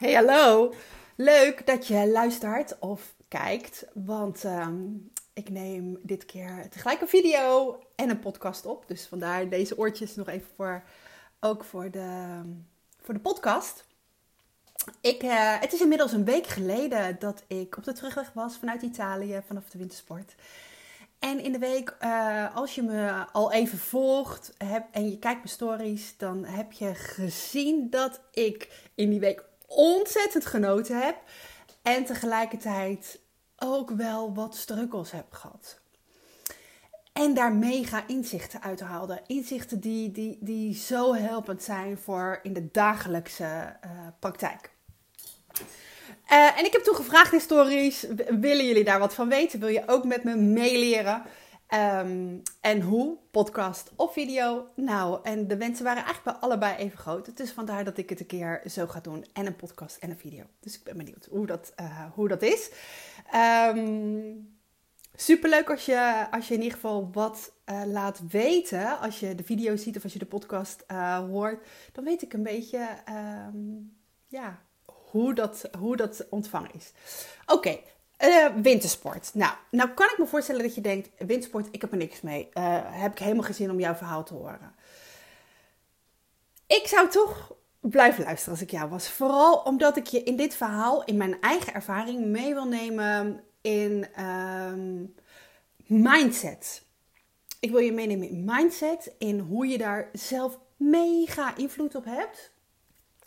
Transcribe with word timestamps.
Hey, 0.00 0.14
hallo. 0.14 0.74
Leuk 1.16 1.66
dat 1.66 1.86
je 1.86 2.08
luistert 2.10 2.78
of 2.78 3.14
kijkt, 3.28 3.86
want 3.94 4.44
ehm, 4.44 4.82
ik 5.32 5.50
neem 5.50 5.98
dit 6.02 6.24
keer 6.24 6.68
tegelijk 6.70 7.00
een 7.00 7.08
video 7.08 7.78
en 7.94 8.10
een 8.10 8.18
podcast 8.18 8.66
op. 8.66 8.84
Dus 8.88 9.06
vandaar 9.06 9.48
deze 9.48 9.78
oortjes 9.78 10.14
nog 10.14 10.28
even 10.28 10.48
voor, 10.56 10.82
ook 11.40 11.64
voor 11.64 11.90
de, 11.90 12.40
voor 13.00 13.14
de 13.14 13.20
podcast. 13.20 13.84
Ik, 15.00 15.22
uh, 15.22 15.60
het 15.60 15.72
is 15.72 15.80
inmiddels 15.80 16.12
een 16.12 16.24
week 16.24 16.46
geleden 16.46 17.16
dat 17.18 17.44
ik 17.46 17.76
op 17.76 17.84
de 17.84 17.92
terugweg 17.92 18.32
was 18.32 18.56
vanuit 18.56 18.82
Italië, 18.82 19.42
vanaf 19.46 19.70
de 19.70 19.78
wintersport. 19.78 20.34
En 21.18 21.40
in 21.40 21.52
de 21.52 21.58
week, 21.58 21.96
uh, 22.00 22.56
als 22.56 22.74
je 22.74 22.82
me 22.82 23.24
al 23.32 23.52
even 23.52 23.78
volgt 23.78 24.54
heb, 24.58 24.86
en 24.90 25.10
je 25.10 25.18
kijkt 25.18 25.38
mijn 25.38 25.48
stories, 25.48 26.16
dan 26.16 26.44
heb 26.44 26.72
je 26.72 26.94
gezien 26.94 27.90
dat 27.90 28.20
ik 28.32 28.88
in 28.94 29.10
die 29.10 29.20
week 29.20 29.48
ontzettend 29.70 30.46
genoten 30.46 31.02
heb. 31.02 31.16
En 31.82 32.04
tegelijkertijd 32.04 33.20
ook 33.56 33.90
wel 33.90 34.34
wat 34.34 34.56
strukkels 34.56 35.10
heb 35.10 35.32
gehad. 35.32 35.80
En 37.12 37.34
daar 37.34 37.52
mega 37.52 38.04
inzichten 38.06 38.62
uit 38.62 38.80
haalde. 38.80 39.22
Inzichten 39.26 39.80
die, 39.80 40.12
die, 40.12 40.38
die 40.40 40.74
zo 40.74 41.14
helpend 41.14 41.62
zijn 41.62 41.98
voor 41.98 42.40
in 42.42 42.52
de 42.52 42.68
dagelijkse 42.70 43.76
uh, 43.84 43.90
praktijk. 44.18 44.70
Uh, 46.32 46.58
en 46.58 46.64
ik 46.64 46.72
heb 46.72 46.82
toen 46.82 46.94
gevraagd 46.94 47.32
in 47.32 47.40
stories, 47.40 48.06
willen 48.40 48.66
jullie 48.66 48.84
daar 48.84 48.98
wat 48.98 49.14
van 49.14 49.28
weten? 49.28 49.60
Wil 49.60 49.68
je 49.68 49.82
ook 49.86 50.04
met 50.04 50.24
me 50.24 50.36
meeleren? 50.36 51.22
Um, 51.74 52.42
en 52.60 52.80
hoe? 52.80 53.18
Podcast 53.30 53.92
of 53.96 54.12
video? 54.12 54.66
Nou, 54.74 55.20
en 55.22 55.48
de 55.48 55.56
wensen 55.56 55.84
waren 55.84 56.04
eigenlijk 56.04 56.38
bij 56.38 56.48
allebei 56.48 56.76
even 56.76 56.98
groot. 56.98 57.26
Het 57.26 57.40
is 57.40 57.52
vandaar 57.52 57.84
dat 57.84 57.96
ik 57.96 58.08
het 58.08 58.20
een 58.20 58.26
keer 58.26 58.62
zo 58.66 58.86
ga 58.86 59.00
doen. 59.00 59.26
En 59.32 59.46
een 59.46 59.56
podcast 59.56 59.96
en 59.96 60.10
een 60.10 60.18
video. 60.18 60.44
Dus 60.60 60.74
ik 60.74 60.84
ben 60.84 60.96
benieuwd 60.96 61.28
hoe 61.30 61.46
dat, 61.46 61.72
uh, 61.80 62.04
hoe 62.14 62.28
dat 62.28 62.42
is. 62.42 62.70
Um, 63.74 64.58
superleuk 65.14 65.70
als 65.70 65.86
je, 65.86 66.26
als 66.30 66.48
je 66.48 66.54
in 66.54 66.62
ieder 66.62 66.74
geval 66.74 67.10
wat 67.12 67.52
uh, 67.66 67.82
laat 67.86 68.20
weten. 68.28 68.98
Als 68.98 69.20
je 69.20 69.34
de 69.34 69.44
video 69.44 69.76
ziet 69.76 69.96
of 69.96 70.02
als 70.02 70.12
je 70.12 70.18
de 70.18 70.26
podcast 70.26 70.84
uh, 70.88 71.18
hoort. 71.18 71.66
Dan 71.92 72.04
weet 72.04 72.22
ik 72.22 72.32
een 72.32 72.42
beetje 72.42 72.88
um, 73.08 73.96
ja, 74.26 74.62
hoe, 74.84 75.34
dat, 75.34 75.68
hoe 75.78 75.96
dat 75.96 76.26
ontvangen 76.30 76.74
is. 76.74 76.92
Oké. 77.46 77.78
Uh, 78.24 78.46
wintersport. 78.62 79.30
Nou, 79.34 79.52
nou 79.70 79.90
kan 79.90 80.06
ik 80.06 80.18
me 80.18 80.26
voorstellen 80.26 80.62
dat 80.62 80.74
je 80.74 80.80
denkt: 80.80 81.08
wintersport, 81.18 81.68
ik 81.70 81.80
heb 81.80 81.90
er 81.90 81.96
niks 81.96 82.20
mee. 82.20 82.48
Uh, 82.54 82.78
heb 82.84 83.12
ik 83.12 83.18
helemaal 83.18 83.44
geen 83.44 83.54
zin 83.54 83.70
om 83.70 83.80
jouw 83.80 83.94
verhaal 83.94 84.24
te 84.24 84.34
horen. 84.34 84.74
Ik 86.66 86.86
zou 86.86 87.08
toch 87.08 87.52
blijven 87.80 88.24
luisteren 88.24 88.52
als 88.52 88.62
ik 88.62 88.70
jou 88.70 88.90
was. 88.90 89.10
Vooral 89.10 89.54
omdat 89.54 89.96
ik 89.96 90.06
je 90.06 90.22
in 90.22 90.36
dit 90.36 90.54
verhaal, 90.54 91.04
in 91.04 91.16
mijn 91.16 91.40
eigen 91.40 91.74
ervaring, 91.74 92.26
mee 92.26 92.54
wil 92.54 92.66
nemen 92.66 93.44
in 93.60 94.06
um, 94.24 95.14
mindset. 95.86 96.82
Ik 97.60 97.70
wil 97.70 97.80
je 97.80 97.92
meenemen 97.92 98.28
in 98.28 98.44
mindset, 98.44 99.12
in 99.18 99.38
hoe 99.38 99.66
je 99.66 99.78
daar 99.78 100.08
zelf 100.12 100.58
mega 100.76 101.56
invloed 101.56 101.94
op 101.94 102.04
hebt. 102.04 102.52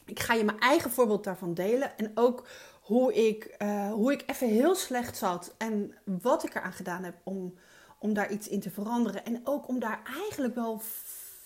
Ik 0.06 0.20
ga 0.20 0.34
je 0.34 0.44
mijn 0.44 0.60
eigen 0.60 0.92
voorbeeld 0.92 1.24
daarvan 1.24 1.54
delen 1.54 1.98
en 1.98 2.12
ook 2.16 2.48
hoe 2.84 3.28
ik, 3.28 3.56
uh, 3.62 3.92
hoe 3.92 4.12
ik 4.12 4.24
even 4.26 4.48
heel 4.48 4.76
slecht 4.76 5.18
zat 5.18 5.56
en 5.58 5.94
wat 6.04 6.44
ik 6.44 6.56
eraan 6.56 6.74
gedaan 6.74 7.04
heb 7.04 7.16
om, 7.24 7.58
om 8.00 8.14
daar 8.14 8.32
iets 8.32 8.48
in 8.48 8.60
te 8.60 8.70
veranderen. 8.70 9.26
En 9.26 9.42
ook 9.44 9.68
om 9.68 9.80
daar 9.80 10.02
eigenlijk 10.22 10.56
wel 10.56 10.82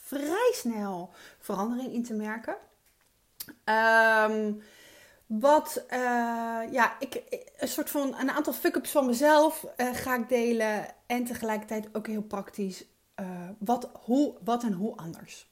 vrij 0.02 0.52
snel 0.54 1.10
verandering 1.40 1.94
in 1.94 2.04
te 2.04 2.14
merken. 2.14 2.56
Um, 4.30 4.62
wat, 5.26 5.84
uh, 5.90 6.00
ja, 6.72 6.96
ik, 7.00 7.24
een 7.58 7.68
soort 7.68 7.90
van 7.90 8.16
een 8.20 8.32
aantal 8.32 8.54
fuck-ups 8.54 8.92
van 8.92 9.06
mezelf 9.06 9.66
uh, 9.78 9.96
ga 9.96 10.16
ik 10.16 10.30
delen. 10.30 10.86
En 11.06 11.26
tegelijkertijd 11.26 11.90
ook 11.94 12.08
heel 12.08 12.22
praktisch 12.22 12.86
wat, 13.58 13.90
hoe, 13.94 14.34
wat 14.44 14.64
en 14.64 14.74
hoe 14.74 14.96
anders. 14.96 15.52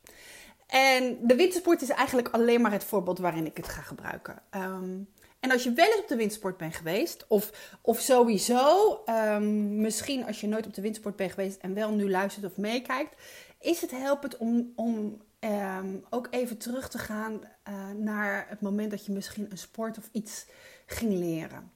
En 0.67 1.17
de 1.21 1.35
wintersport 1.35 1.81
is 1.81 1.89
eigenlijk 1.89 2.29
alleen 2.29 2.61
maar 2.61 2.71
het 2.71 2.83
voorbeeld 2.83 3.19
waarin 3.19 3.45
ik 3.45 3.57
het 3.57 3.67
ga 3.67 3.81
gebruiken. 3.81 4.41
Um, 4.51 5.09
en 5.45 5.51
als 5.51 5.63
je 5.63 5.73
wel 5.73 5.85
eens 5.85 6.00
op 6.00 6.07
de 6.07 6.16
windsport 6.16 6.57
bent 6.57 6.75
geweest, 6.75 7.25
of, 7.28 7.51
of 7.81 8.00
sowieso, 8.00 9.00
um, 9.09 9.81
misschien 9.81 10.25
als 10.25 10.41
je 10.41 10.47
nooit 10.47 10.66
op 10.66 10.73
de 10.73 10.81
windsport 10.81 11.16
bent 11.16 11.31
geweest 11.31 11.61
en 11.61 11.73
wel 11.73 11.91
nu 11.91 12.09
luistert 12.09 12.45
of 12.45 12.57
meekijkt, 12.57 13.16
is 13.59 13.81
het 13.81 13.91
helpend 13.91 14.38
om, 14.38 14.72
om 14.75 15.22
um, 15.39 16.05
ook 16.09 16.28
even 16.29 16.57
terug 16.57 16.89
te 16.89 16.97
gaan 16.97 17.34
uh, 17.34 17.89
naar 17.97 18.45
het 18.50 18.61
moment 18.61 18.91
dat 18.91 19.05
je 19.05 19.11
misschien 19.11 19.51
een 19.51 19.57
sport 19.57 19.97
of 19.97 20.09
iets 20.11 20.45
ging 20.85 21.13
leren. 21.13 21.72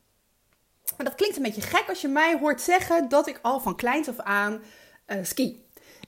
Maar 0.97 1.05
dat 1.05 1.15
klinkt 1.15 1.37
een 1.37 1.43
beetje 1.43 1.61
gek 1.61 1.89
als 1.89 2.01
je 2.01 2.07
mij 2.07 2.37
hoort 2.39 2.61
zeggen 2.61 3.09
dat 3.09 3.27
ik 3.27 3.39
al 3.41 3.59
van 3.59 3.75
kleins 3.75 4.09
af 4.09 4.19
aan 4.19 4.61
uh, 5.07 5.17
ski. 5.23 5.65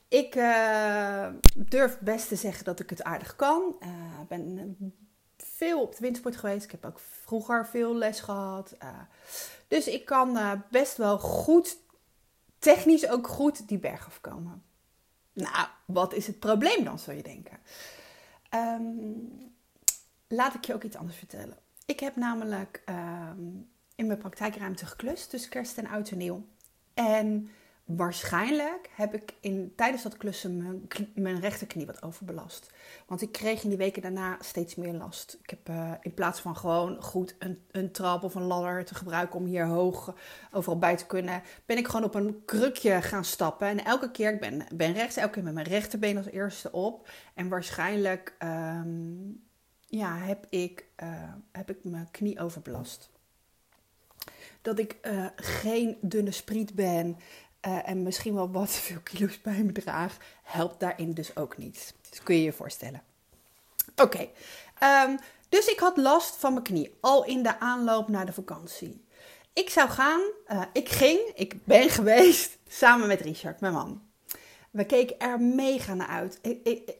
Ik 0.08 0.36
uh, 0.36 1.28
durf 1.56 2.00
best 2.00 2.28
te 2.28 2.36
zeggen 2.36 2.66
dat 2.66 2.80
ik 2.80 2.90
het 2.90 3.04
aardig 3.04 3.36
kan. 3.36 3.76
Ik 3.80 3.88
uh, 3.88 4.20
ben 4.28 4.76
veel 5.62 5.82
op 5.82 5.92
de 5.92 6.02
wintersport 6.02 6.38
geweest. 6.38 6.64
Ik 6.64 6.72
heb 6.72 6.86
ook 6.86 7.00
vroeger 7.00 7.68
veel 7.68 7.96
les 7.96 8.20
gehad. 8.20 8.76
Uh, 8.84 8.90
dus 9.68 9.88
ik 9.88 10.06
kan 10.06 10.38
uh, 10.38 10.52
best 10.70 10.98
wel 10.98 11.20
goed, 11.20 11.78
technisch 12.60 13.10
ook 13.10 13.28
goed, 13.28 13.68
die 13.68 13.78
berg 13.78 14.06
afkomen. 14.06 14.64
Nou, 15.34 15.68
wat 15.86 16.14
is 16.14 16.28
het 16.28 16.40
probleem 16.40 16.84
dan, 16.84 17.00
zou 17.00 17.18
je 17.18 17.24
denken? 17.24 17.60
Um, 18.54 19.54
laat 20.28 20.54
ik 20.54 20.66
je 20.66 20.74
ook 20.74 20.84
iets 20.84 20.96
anders 20.96 21.18
vertellen. 21.18 21.58
Ik 21.86 22.00
heb 22.00 22.16
namelijk 22.16 22.84
um, 22.90 23.70
in 23.96 24.08
mijn 24.08 24.20
praktijkruimte 24.20 24.86
geklust 24.86 25.30
tussen 25.30 25.50
kerst 25.50 25.78
en 25.78 25.88
oud 25.88 26.12
nieuw. 26.12 26.46
En 26.94 27.50
waarschijnlijk 27.96 28.90
heb 28.96 29.14
ik 29.14 29.34
in, 29.40 29.74
tijdens 29.76 30.04
dat 30.04 30.18
klussen 30.18 30.58
mijn, 30.58 30.88
mijn 31.16 31.40
rechterknie 31.40 31.86
wat 31.86 32.04
overbelast. 32.04 32.70
Want 33.08 33.22
ik 33.22 33.32
kreeg 33.32 33.64
in 33.64 33.70
die 33.70 33.78
weken 33.78 34.02
daarna 34.02 34.38
steeds 34.40 34.76
meer 34.76 34.94
last. 34.94 35.38
Ik 35.44 35.50
heb 35.50 35.70
uh, 35.70 35.92
in 36.02 36.14
plaats 36.14 36.40
van 36.40 36.58
gewoon 36.58 37.02
goed 37.02 37.36
een, 37.40 37.64
een 37.72 37.92
trap 37.92 38.24
of 38.24 38.36
een 38.36 38.44
ladder 38.44 38.86
te 38.86 38.96
gebruiken 38.96 39.40
om 39.40 39.46
hier 39.46 39.66
hoog 39.66 40.16
overal 40.52 40.80
bij 40.80 40.98
te 40.98 41.06
kunnen, 41.06 41.44
ben 41.66 41.78
ik 41.78 41.88
gewoon 41.88 42.06
op 42.06 42.16
een 42.16 42.42
krukje 42.46 43.02
gaan 43.02 43.26
stappen. 43.26 43.68
En 43.68 43.86
elke 43.86 44.12
keer, 44.12 44.34
ik 44.34 44.40
ben, 44.40 44.66
ben 44.74 44.94
rechts, 44.94 45.16
elke 45.16 45.34
keer 45.34 45.44
met 45.44 45.54
mijn 45.54 45.68
rechterbeen 45.68 46.18
als 46.18 46.30
eerste 46.30 46.72
op. 46.72 47.10
En 47.34 47.50
waarschijnlijk 47.50 48.36
um, 48.44 49.44
ja, 49.92 50.18
heb, 50.18 50.46
ik, 50.50 50.86
uh, 51.04 51.34
heb 51.52 51.70
ik 51.70 51.84
mijn 51.84 52.08
knie 52.12 52.40
overbelast. 52.40 53.10
Dat 54.62 54.80
ik 54.80 54.98
uh, 55.02 55.26
geen 55.36 55.98
dunne 56.02 56.32
spriet 56.32 56.76
ben. 56.76 57.18
Uh, 57.68 57.90
en 57.90 58.04
misschien 58.04 58.34
wel 58.34 58.52
wat 58.52 58.70
veel 58.70 59.00
kilo's 59.04 59.42
bij 59.42 59.64
me 59.64 59.72
draag, 59.72 60.18
helpt 60.44 60.80
daarin 60.80 61.14
dus 61.14 61.36
ook 61.36 61.58
niet. 61.58 61.94
Dus 62.10 62.24
kun 62.24 62.36
je 62.36 62.44
je 62.44 62.54
voorstellen. 62.54 63.02
Oké, 63.96 64.28
um, 64.84 65.20
dus 65.50 65.68
ik 65.68 65.80
had 65.80 65.98
last 65.98 66.36
van 66.36 66.54
mijn 66.54 66.64
knie 66.64 66.98
al 67.00 67.26
in 67.26 67.44
de 67.44 67.60
aanloop 67.60 68.08
naar 68.08 68.26
de 68.26 68.34
vakantie. 68.34 69.06
Ik 69.54 69.70
zou 69.70 69.90
gaan, 69.90 70.22
uh, 70.52 70.62
ik 70.74 70.90
ging, 70.90 71.20
ik 71.36 71.66
ben 71.66 71.90
geweest 72.00 72.58
samen 72.68 73.08
met 73.08 73.22
Richard, 73.22 73.60
mijn 73.60 73.74
man. 73.74 74.02
We 74.72 74.86
keken 74.86 75.20
er 75.20 75.42
mega 75.42 75.94
naar 75.94 76.08
uit. 76.08 76.40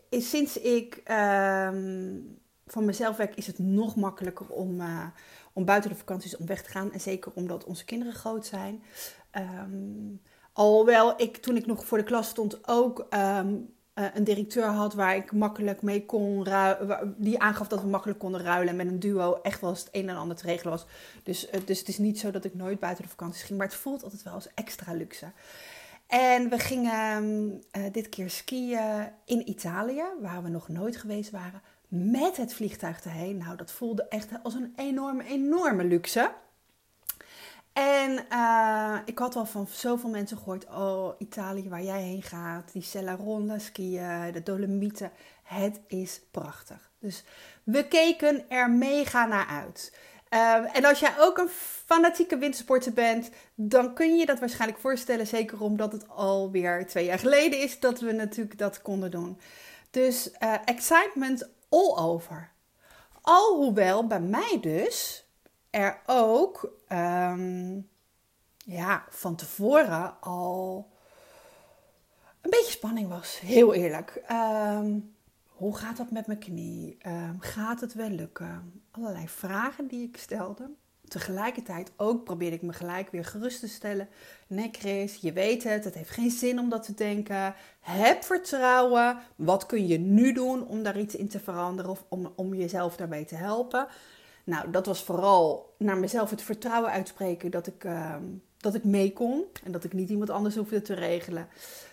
Sinds 0.10 0.58
ik 0.58 0.96
um, 0.96 2.40
van 2.68 2.86
mezelf 2.86 3.18
werk, 3.18 3.36
is 3.36 3.48
het 3.48 3.60
nog 3.60 3.96
makkelijker 3.96 4.48
om, 4.48 4.82
uh, 4.82 5.06
om 5.54 5.66
buiten 5.66 5.90
de 5.90 5.96
vakanties 5.96 6.38
om 6.38 6.46
weg 6.46 6.64
te 6.64 6.70
gaan. 6.70 6.92
En 6.94 7.02
zeker 7.02 7.32
omdat 7.36 7.64
onze 7.64 7.86
kinderen 7.86 8.14
groot 8.14 8.46
zijn. 8.46 8.84
Um, 9.32 10.22
Alhoewel 10.54 11.14
ik 11.22 11.38
toen 11.38 11.56
ik 11.56 11.66
nog 11.66 11.86
voor 11.86 11.98
de 11.98 12.04
klas 12.04 12.30
stond 12.30 12.68
ook 12.68 13.08
um, 13.10 13.74
uh, 13.96 14.06
een 14.14 14.24
directeur 14.24 14.66
had 14.66 14.94
waar 14.94 15.16
ik 15.16 15.32
makkelijk 15.32 15.82
mee 15.82 16.06
kon 16.06 16.46
ruilen. 16.46 17.16
Die 17.18 17.40
aangaf 17.40 17.68
dat 17.68 17.82
we 17.82 17.88
makkelijk 17.88 18.20
konden 18.20 18.42
ruilen. 18.42 18.70
En 18.70 18.76
met 18.76 18.88
een 18.88 19.00
duo 19.00 19.40
echt 19.42 19.62
wel 19.62 19.70
eens 19.70 19.80
het 19.80 19.90
een 19.92 20.10
en 20.10 20.16
ander 20.16 20.38
te 20.38 20.46
regelen 20.46 20.72
was. 20.72 20.86
Dus, 21.24 21.48
uh, 21.48 21.62
dus 21.66 21.80
het 21.80 21.88
is 21.88 21.98
niet 21.98 22.20
zo 22.20 22.32
dat 22.32 22.46
ik 22.46 22.56
nooit 22.56 22.80
buiten 22.80 23.04
de 23.04 23.10
vakanties 23.10 23.44
ging. 23.44 23.58
Maar 23.58 23.68
het 23.68 23.76
voelt 23.76 24.04
altijd 24.04 24.24
wel 24.24 24.34
als 24.34 24.54
extra 24.54 24.94
luxe. 24.94 25.32
En 26.08 26.50
we 26.50 26.60
gingen 26.60 27.24
uh, 27.78 27.84
dit 27.92 28.10
keer 28.10 28.30
skiën 28.30 29.10
in 29.26 29.50
Italië, 29.50 30.04
waar 30.22 30.44
we 30.44 30.50
nog 30.50 30.70
nooit 30.70 30.98
geweest 30.98 31.32
waren. 31.32 31.62
Met 31.88 32.38
het 32.38 32.54
vliegtuig 32.54 33.04
erheen. 33.04 33.38
Nou, 33.38 33.56
dat 33.56 33.72
voelde 33.72 34.08
echt 34.08 34.30
als 34.44 34.54
een 34.54 34.74
enorme, 34.76 35.24
enorme 35.24 35.84
luxe. 35.84 36.32
En 37.74 38.26
uh, 38.32 38.98
ik 39.06 39.20
had 39.20 39.36
al 39.36 39.46
van 39.46 39.68
zoveel 39.68 40.10
mensen 40.10 40.38
gehoord: 40.38 40.66
oh, 40.66 41.14
Italië, 41.18 41.70
waar 41.70 41.84
jij 41.84 42.02
heen 42.02 42.22
gaat, 42.22 42.72
die 42.74 42.82
Cellaronda 42.82 43.60
skiën, 43.60 44.32
de 44.32 44.44
Dolomieten. 44.44 45.12
Het 45.44 45.80
is 45.88 46.22
prachtig. 46.32 46.92
Dus 47.00 47.24
we 47.64 47.88
keken 47.88 48.50
er 48.50 48.70
mega 48.70 49.26
naar 49.26 49.48
uit. 49.48 49.94
Uh, 50.34 50.76
en 50.76 50.86
als 50.86 51.00
jij 51.00 51.14
ook 51.20 51.38
een 51.38 51.50
fanatieke 51.86 52.38
wintersporter 52.38 52.94
bent, 52.94 53.30
dan 53.56 53.94
kun 53.94 54.12
je 54.12 54.20
je 54.20 54.26
dat 54.26 54.40
waarschijnlijk 54.40 54.80
voorstellen. 54.80 55.28
Zeker 55.28 55.62
omdat 55.62 55.92
het 55.92 56.10
alweer 56.10 56.88
twee 56.88 57.06
jaar 57.06 57.20
geleden 57.20 57.60
is 57.60 57.80
dat 57.80 58.00
we 58.00 58.12
natuurlijk 58.12 58.58
dat 58.58 58.82
konden 58.82 59.12
doen. 59.12 59.40
Dus 59.90 60.30
uh, 60.40 60.54
excitement 60.66 61.50
all 61.70 61.98
over. 61.98 62.52
Alhoewel 63.22 64.08
bij 64.08 64.20
mij 64.20 64.58
dus 64.62 65.26
er 65.72 66.02
ook 66.06 66.74
ehm, 66.88 67.80
ja, 68.66 69.06
van 69.10 69.36
tevoren 69.36 70.22
al 70.22 70.90
een 72.42 72.50
beetje 72.50 72.72
spanning 72.72 73.10
was. 73.10 73.40
Heel 73.40 73.74
eerlijk. 73.74 74.22
Ehm, 74.28 75.00
hoe 75.46 75.78
gaat 75.78 75.98
dat 75.98 76.12
met 76.12 76.28
mijn 76.28 76.40
knie? 76.40 76.96
Ehm, 77.00 77.36
gaat 77.40 77.82
het 77.82 77.94
wel 77.94 78.10
lukken? 78.10 78.84
Allerlei 78.92 79.28
vragen 79.28 79.88
die 79.88 80.08
ik 80.08 80.18
stelde. 80.18 80.70
Tegelijkertijd 81.08 81.92
ook 81.98 82.24
probeerde 82.24 82.56
ik 82.56 82.62
me 82.62 82.74
gelijk 82.74 83.12
weer 83.12 83.26
gerust 83.26 83.60
te 83.60 83.68
stellen. 83.68 84.10
Nee, 84.48 84.70
Chris, 84.72 85.16
je 85.16 85.34
weet 85.34 85.64
het. 85.64 85.84
Het 85.84 85.94
heeft 85.94 86.10
geen 86.10 86.32
zin 86.32 86.60
om 86.60 86.70
dat 86.70 86.84
te 86.84 86.94
denken. 86.94 87.56
Heb 87.80 88.24
vertrouwen. 88.24 89.18
Wat 89.36 89.66
kun 89.66 89.88
je 89.88 89.98
nu 90.00 90.34
doen 90.34 90.68
om 90.68 90.84
daar 90.84 91.00
iets 91.00 91.16
in 91.16 91.28
te 91.28 91.40
veranderen 91.40 91.92
of 91.92 92.06
om, 92.08 92.34
om 92.36 92.54
jezelf 92.54 92.96
daarbij 92.96 93.26
te 93.26 93.36
helpen? 93.36 93.88
Nou, 94.44 94.72
dat 94.72 94.86
was 94.86 95.04
vooral 95.04 95.74
naar 95.78 95.98
mezelf 95.98 96.30
het 96.30 96.42
vertrouwen 96.42 96.92
uitspreken 96.92 97.52
dat 97.52 97.68
ik, 97.68 97.84
ehm, 97.84 98.24
dat 98.58 98.76
ik 98.76 98.84
mee 98.84 99.14
kon 99.14 99.44
en 99.64 99.72
dat 99.72 99.84
ik 99.84 99.94
niet 99.94 100.10
iemand 100.10 100.30
anders 100.30 100.56
hoefde 100.56 100.82
te 100.82 100.94
regelen 100.94 101.48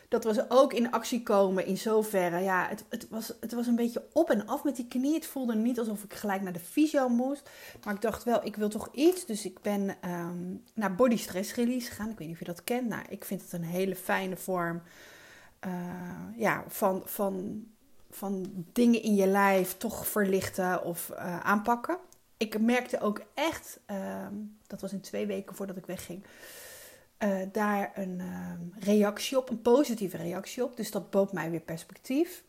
dat 0.08 0.24
was 0.24 0.50
ook 0.50 0.72
in 0.72 0.90
actie 0.90 1.22
komen 1.22 1.66
in 1.66 1.78
zoverre. 1.78 2.38
Ja, 2.38 2.68
het, 2.68 2.84
het, 2.88 3.08
was, 3.10 3.32
het 3.40 3.52
was 3.52 3.66
een 3.66 3.76
beetje 3.76 4.04
op 4.12 4.30
en 4.30 4.46
af 4.46 4.64
met 4.64 4.76
die 4.76 4.88
knie. 4.88 5.14
Het 5.14 5.26
voelde 5.26 5.54
niet 5.54 5.78
alsof 5.78 6.02
ik 6.02 6.14
gelijk 6.14 6.42
naar 6.42 6.52
de 6.52 6.58
fysio 6.58 7.08
moest. 7.08 7.50
Maar 7.84 7.94
ik 7.94 8.00
dacht 8.00 8.24
wel, 8.24 8.46
ik 8.46 8.56
wil 8.56 8.68
toch 8.68 8.88
iets. 8.92 9.26
Dus 9.26 9.44
ik 9.44 9.60
ben 9.60 9.96
um, 10.04 10.64
naar 10.74 10.94
body 10.94 11.16
stress 11.16 11.54
release 11.54 11.88
gegaan. 11.88 12.10
Ik 12.10 12.18
weet 12.18 12.26
niet 12.26 12.36
of 12.36 12.46
je 12.46 12.52
dat 12.52 12.64
kent. 12.64 12.88
Nou, 12.88 13.02
ik 13.08 13.24
vind 13.24 13.42
het 13.42 13.52
een 13.52 13.64
hele 13.64 13.96
fijne 13.96 14.36
vorm 14.36 14.82
uh, 15.66 15.72
ja, 16.36 16.64
van, 16.68 17.02
van, 17.04 17.64
van 18.10 18.64
dingen 18.72 19.02
in 19.02 19.14
je 19.14 19.26
lijf 19.26 19.76
toch 19.76 20.06
verlichten 20.06 20.84
of 20.84 21.10
uh, 21.12 21.40
aanpakken. 21.40 21.98
Ik 22.38 22.60
merkte 22.60 23.00
ook 23.00 23.22
echt, 23.34 23.80
uh, 23.90 24.26
dat 24.66 24.80
was 24.80 24.92
in 24.92 25.00
twee 25.00 25.26
weken 25.26 25.54
voordat 25.54 25.76
ik 25.76 25.86
wegging 25.86 26.24
uh, 27.18 27.38
daar 27.52 27.90
een 27.94 28.18
uh, 28.18 28.84
reactie 28.84 29.38
op, 29.38 29.50
een 29.50 29.62
positieve 29.62 30.16
reactie 30.16 30.64
op. 30.64 30.76
Dus 30.76 30.90
dat 30.90 31.10
bood 31.10 31.32
mij 31.32 31.50
weer 31.50 31.60
perspectief. 31.60 32.44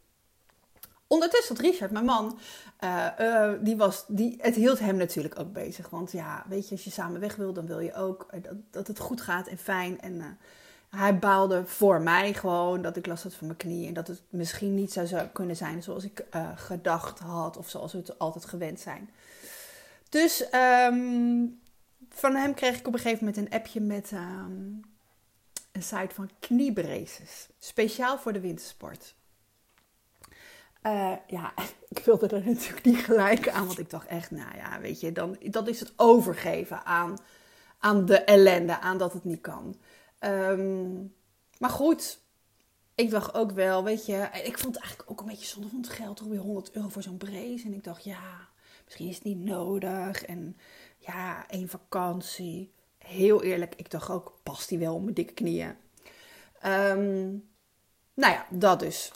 Ondertussen 1.08 1.56
had 1.56 1.66
Richard, 1.66 1.92
mijn 1.92 2.06
man, 2.06 2.40
uh, 2.84 3.52
die 3.62 3.78
was, 3.78 4.06
die, 4.08 4.36
het 4.42 4.56
hield 4.56 4.80
hem 4.80 4.96
natuurlijk 4.96 5.40
ook 5.40 5.54
bezig. 5.54 5.90
Want 5.90 6.12
ja, 6.12 6.46
weet 6.48 6.66
je, 6.66 6.76
als 6.76 6.84
je 6.84 6.90
samen 6.90 7.20
weg 7.20 7.36
wil, 7.36 7.54
dan 7.54 7.66
wil 7.66 7.80
je 7.80 7.94
ook 7.94 8.28
dat, 8.42 8.54
dat 8.70 8.88
het 8.88 9.00
goed 9.00 9.22
gaat 9.22 9.48
en 9.48 9.58
fijn. 9.58 10.02
En 10.02 10.38
hij 10.90 11.20
baalde 11.20 11.66
voor 11.66 12.02
mij 12.02 12.34
gewoon 12.34 12.82
dat 12.82 12.96
ik 12.96 13.06
last 13.06 13.24
had 13.24 13.34
van 13.34 13.48
mijn 13.48 13.60
knie. 13.60 13.88
En 13.88 13.94
dat 13.94 14.08
het 14.08 14.22
misschien 14.30 14.76
niet 14.76 14.94
zou 14.94 15.28
kunnen 15.34 15.56
zijn 15.56 15.84
zoals 15.84 16.04
ik 16.04 16.26
gedacht 16.56 17.20
had 17.20 17.58
of 17.58 17.70
zoals 17.70 17.92
we 17.92 17.98
het 17.98 18.20
altijd 18.20 18.46
gewend 18.46 18.80
zijn. 18.80 19.10
Dus 20.10 20.54
um, 20.54 21.60
van 22.10 22.36
hem 22.36 22.54
kreeg 22.54 22.80
ik 22.80 22.88
op 22.88 22.94
een 22.94 23.00
gegeven 23.00 23.26
moment 23.26 23.38
een 23.38 23.60
appje 23.60 23.82
met 23.82 24.12
ehm, 24.12 24.62
een 25.72 25.84
site 25.84 26.14
van 26.14 26.30
kniebraces. 26.40 27.48
Speciaal 27.60 28.20
voor 28.20 28.34
de 28.34 28.40
wintersport. 28.40 29.16
Uh, 30.84 31.16
ja, 31.28 31.54
ik 31.90 32.00
wilde 32.00 32.28
er 32.28 32.46
natuurlijk 32.46 32.86
niet 32.86 32.98
gelijk 33.00 33.50
aan, 33.50 33.66
want 33.66 33.80
ik 33.80 33.90
dacht 33.90 34.08
echt, 34.08 34.32
nou 34.32 34.56
ja, 34.56 34.80
weet 34.80 35.00
je, 35.00 35.12
dan, 35.12 35.38
dat 35.44 35.68
is 35.68 35.80
het 35.80 35.94
overgeven 35.96 36.86
aan, 36.86 37.18
aan 37.80 38.06
de 38.06 38.18
ellende, 38.18 38.80
aan 38.80 38.98
dat 38.98 39.14
het 39.14 39.24
niet 39.24 39.42
kan. 39.42 39.80
Um, 40.20 41.16
maar 41.58 41.70
goed, 41.70 42.20
ik 42.96 43.10
dacht 43.10 43.34
ook 43.34 43.52
wel, 43.52 43.84
weet 43.84 44.06
je, 44.06 44.30
ik 44.44 44.58
vond 44.58 44.76
het 44.76 44.84
eigenlijk 44.84 45.12
ook 45.12 45.20
een 45.20 45.28
beetje 45.28 45.48
zonde 45.48 45.70
van 45.70 45.80
het 45.80 45.90
geld, 45.90 46.18
toch 46.18 46.28
weer 46.28 46.40
100 46.40 46.72
euro 46.72 46.90
voor 46.90 47.02
zo'n 47.02 47.18
brace. 47.18 47.66
En 47.66 47.74
ik 47.74 47.84
dacht, 47.84 48.04
ja, 48.04 48.50
misschien 48.90 49.08
is 49.08 49.16
het 49.16 49.24
niet 49.24 49.44
nodig. 49.44 50.26
En 50.26 50.58
ja, 50.98 51.48
één 51.48 51.70
vakantie. 51.70 52.72
Heel 52.98 53.44
eerlijk, 53.44 53.76
ik 53.76 53.92
dacht 53.92 54.10
ook, 54.10 54.40
past 54.44 54.70
die 54.70 54.78
wel 54.78 54.96
op 54.96 55.02
mijn 55.02 55.14
dikke 55.14 55.34
knieën? 55.34 55.76
Um, 56.66 57.50
nou 58.14 58.34
ja, 58.34 58.46
dat 58.50 58.80
dus. 58.80 59.12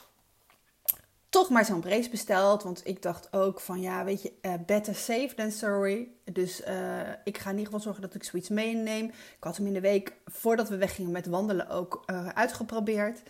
Toch 1.29 1.49
maar 1.49 1.65
zo'n 1.65 1.79
brace 1.79 2.09
besteld, 2.09 2.63
want 2.63 2.87
ik 2.87 3.01
dacht 3.01 3.33
ook 3.33 3.59
van 3.59 3.81
ja, 3.81 4.03
weet 4.03 4.21
je, 4.21 4.33
uh, 4.41 4.53
better 4.65 4.95
safe 4.95 5.33
than 5.35 5.51
sorry. 5.51 6.07
Dus 6.23 6.61
uh, 6.67 7.09
ik 7.23 7.37
ga 7.37 7.49
in 7.49 7.57
ieder 7.57 7.65
geval 7.65 7.79
zorgen 7.79 8.01
dat 8.01 8.15
ik 8.15 8.23
zoiets 8.23 8.49
meeneem. 8.49 9.05
Ik 9.05 9.43
had 9.43 9.57
hem 9.57 9.67
in 9.67 9.73
de 9.73 9.81
week 9.81 10.13
voordat 10.25 10.69
we 10.69 10.77
weggingen 10.77 11.11
met 11.11 11.25
wandelen 11.25 11.69
ook 11.69 12.03
uh, 12.05 12.27
uitgeprobeerd. 12.27 13.21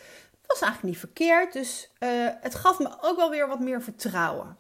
Was 0.45 0.62
eigenlijk 0.62 0.84
niet 0.94 0.98
verkeerd, 0.98 1.54
dus 1.54 1.92
het 2.42 2.56
gaf 2.56 2.80
me 2.80 2.98
ook 3.01 3.18
wel 3.18 3.30
weer 3.30 3.48
wat 3.48 3.60
meer 3.60 3.81
vertrouwen. 3.81 4.57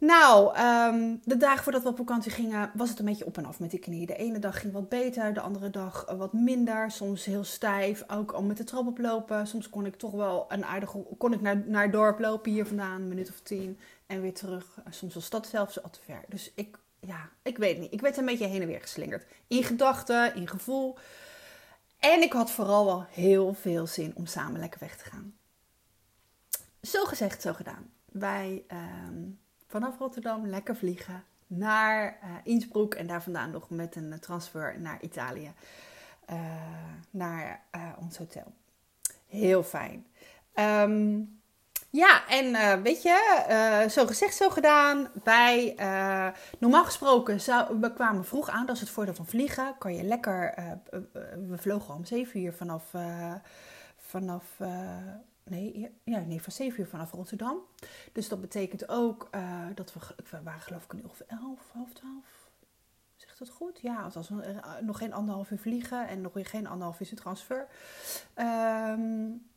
Nou, 0.00 0.58
um, 0.58 1.20
de 1.24 1.36
dagen 1.36 1.62
voordat 1.62 1.82
we 1.82 1.88
op 1.88 1.96
vakantie 1.96 2.30
gingen, 2.30 2.70
was 2.74 2.88
het 2.88 2.98
een 2.98 3.04
beetje 3.04 3.26
op 3.26 3.36
en 3.36 3.44
af 3.44 3.60
met 3.60 3.70
die 3.70 3.80
knie. 3.80 4.06
De 4.06 4.16
ene 4.16 4.38
dag 4.38 4.60
ging 4.60 4.72
wat 4.72 4.88
beter, 4.88 5.34
de 5.34 5.40
andere 5.40 5.70
dag 5.70 6.04
eh, 6.04 6.16
wat 6.16 6.32
minder. 6.32 6.90
Soms 6.90 7.24
heel 7.24 7.44
stijf, 7.44 8.04
ook 8.06 8.32
al 8.32 8.42
met 8.42 8.56
de 8.56 8.64
trap 8.64 8.86
oplopen. 8.86 9.46
Soms 9.46 9.68
kon 9.68 9.86
ik 9.86 9.96
toch 9.96 10.12
wel 10.12 10.46
een 10.48 10.64
aardige, 10.64 11.06
kon 11.18 11.32
ik 11.32 11.40
naar, 11.40 11.56
naar 11.66 11.82
het 11.82 11.92
dorp 11.92 12.18
lopen 12.18 12.52
hier 12.52 12.66
vandaan, 12.66 13.00
een 13.00 13.08
minuut 13.08 13.28
of 13.28 13.40
tien. 13.40 13.78
En 14.06 14.20
weer 14.20 14.34
terug. 14.34 14.78
Soms 14.90 15.14
was 15.14 15.30
dat 15.30 15.46
zelfs 15.46 15.82
al 15.82 15.90
te 15.90 16.00
ver. 16.04 16.24
Dus 16.28 16.52
ik, 16.54 16.78
ja, 17.00 17.28
ik 17.42 17.58
weet 17.58 17.78
niet. 17.78 17.92
Ik 17.92 18.00
werd 18.00 18.16
een 18.16 18.24
beetje 18.24 18.46
heen 18.46 18.62
en 18.62 18.68
weer 18.68 18.80
geslingerd. 18.80 19.26
In 19.46 19.64
gedachten, 19.64 20.34
in 20.34 20.48
gevoel. 20.48 20.98
En 21.98 22.22
ik 22.22 22.32
had 22.32 22.50
vooral 22.50 22.84
wel 22.84 23.06
heel 23.10 23.54
veel 23.54 23.86
zin 23.86 24.12
om 24.16 24.26
samen 24.26 24.60
lekker 24.60 24.80
weg 24.80 24.96
te 24.96 25.04
gaan. 25.04 25.34
Zo 26.82 27.04
gezegd, 27.04 27.42
zo 27.42 27.52
gedaan. 27.52 27.90
Wij... 28.04 28.64
Um, 29.08 29.39
vanaf 29.70 29.98
Rotterdam 29.98 30.46
lekker 30.46 30.76
vliegen 30.76 31.24
naar 31.46 32.18
uh, 32.24 32.30
Innsbruck 32.44 32.94
en 32.94 33.06
daar 33.06 33.22
vandaan 33.22 33.50
nog 33.50 33.70
met 33.70 33.96
een 33.96 34.20
transfer 34.20 34.80
naar 34.80 34.98
Italië, 35.00 35.52
uh, 36.30 36.36
naar 37.10 37.62
uh, 37.76 37.82
ons 38.00 38.18
hotel. 38.18 38.52
Heel 39.26 39.62
fijn. 39.62 40.06
Um, 40.54 41.38
ja, 41.90 42.28
en 42.28 42.82
weet 42.82 43.02
je, 43.02 43.86
zo 43.90 44.06
gezegd, 44.06 44.34
zo 44.34 44.50
gedaan. 44.50 45.08
Wij, 45.24 45.74
normaal 46.58 46.84
gesproken, 46.84 47.40
zou, 47.40 47.80
we 47.80 47.92
kwamen 47.92 48.24
vroeg 48.24 48.48
aan. 48.48 48.66
Dat 48.66 48.74
is 48.74 48.80
het 48.80 48.90
voordeel 48.90 49.14
van 49.14 49.26
vliegen. 49.26 49.74
Kan 49.78 49.94
je 49.94 50.02
lekker, 50.02 50.54
we 51.48 51.58
vlogen 51.58 51.94
om 51.94 52.04
7 52.04 52.40
uur 52.40 52.52
vanaf, 52.52 52.84
vanaf 53.96 54.44
Nee, 55.50 55.98
ja, 56.04 56.18
nee, 56.18 56.42
van 56.42 56.52
7 56.52 56.80
uur 56.80 56.86
vanaf 56.86 57.12
Rotterdam. 57.12 57.58
Dus 58.12 58.28
dat 58.28 58.40
betekent 58.40 58.88
ook 58.88 59.28
uh, 59.34 59.66
dat 59.74 59.92
we, 59.92 60.00
we 60.30 60.42
waren 60.42 60.60
geloof 60.60 60.84
ik 60.84 60.92
een 60.92 60.98
uur 60.98 61.10
of 61.10 61.20
11, 61.20 61.70
half 61.72 61.92
12. 61.92 62.14
Zegt 63.16 63.38
dat 63.38 63.48
goed? 63.48 63.80
Ja, 63.80 64.10
als 64.14 64.28
we 64.28 64.34
uh, 64.34 64.86
nog 64.86 64.98
geen 64.98 65.12
anderhalf 65.12 65.50
uur 65.50 65.58
vliegen 65.58 66.08
en 66.08 66.20
nog 66.20 66.32
geen 66.34 66.66
anderhalf 66.66 67.00
uur 67.00 67.14
transfer. 67.14 67.66
Um, 68.36 69.48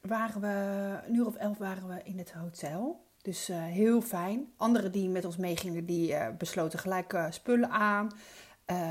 waren 0.00 0.40
we, 0.40 0.98
een 1.06 1.14
uur 1.14 1.26
of 1.26 1.34
11 1.34 1.58
waren 1.58 1.88
we 1.88 2.02
in 2.02 2.18
het 2.18 2.32
hotel. 2.32 3.06
Dus 3.22 3.50
uh, 3.50 3.64
heel 3.64 4.00
fijn. 4.00 4.52
Anderen 4.56 4.92
die 4.92 5.08
met 5.08 5.24
ons 5.24 5.36
meegingen, 5.36 5.86
die 5.86 6.32
besloten 6.38 6.78
gelijk 6.78 7.26
spullen 7.30 7.70
aan. 7.70 8.10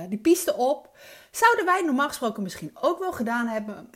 die 0.10 0.20
piste 0.20 0.54
op. 0.54 0.98
Zouden 1.32 1.66
wij 1.66 1.82
normaal 1.82 2.08
gesproken 2.08 2.44
misschien 2.44 2.72
ook 2.74 3.00
wel 3.00 3.14
gedaan 3.14 3.48
hebben, 3.48 3.90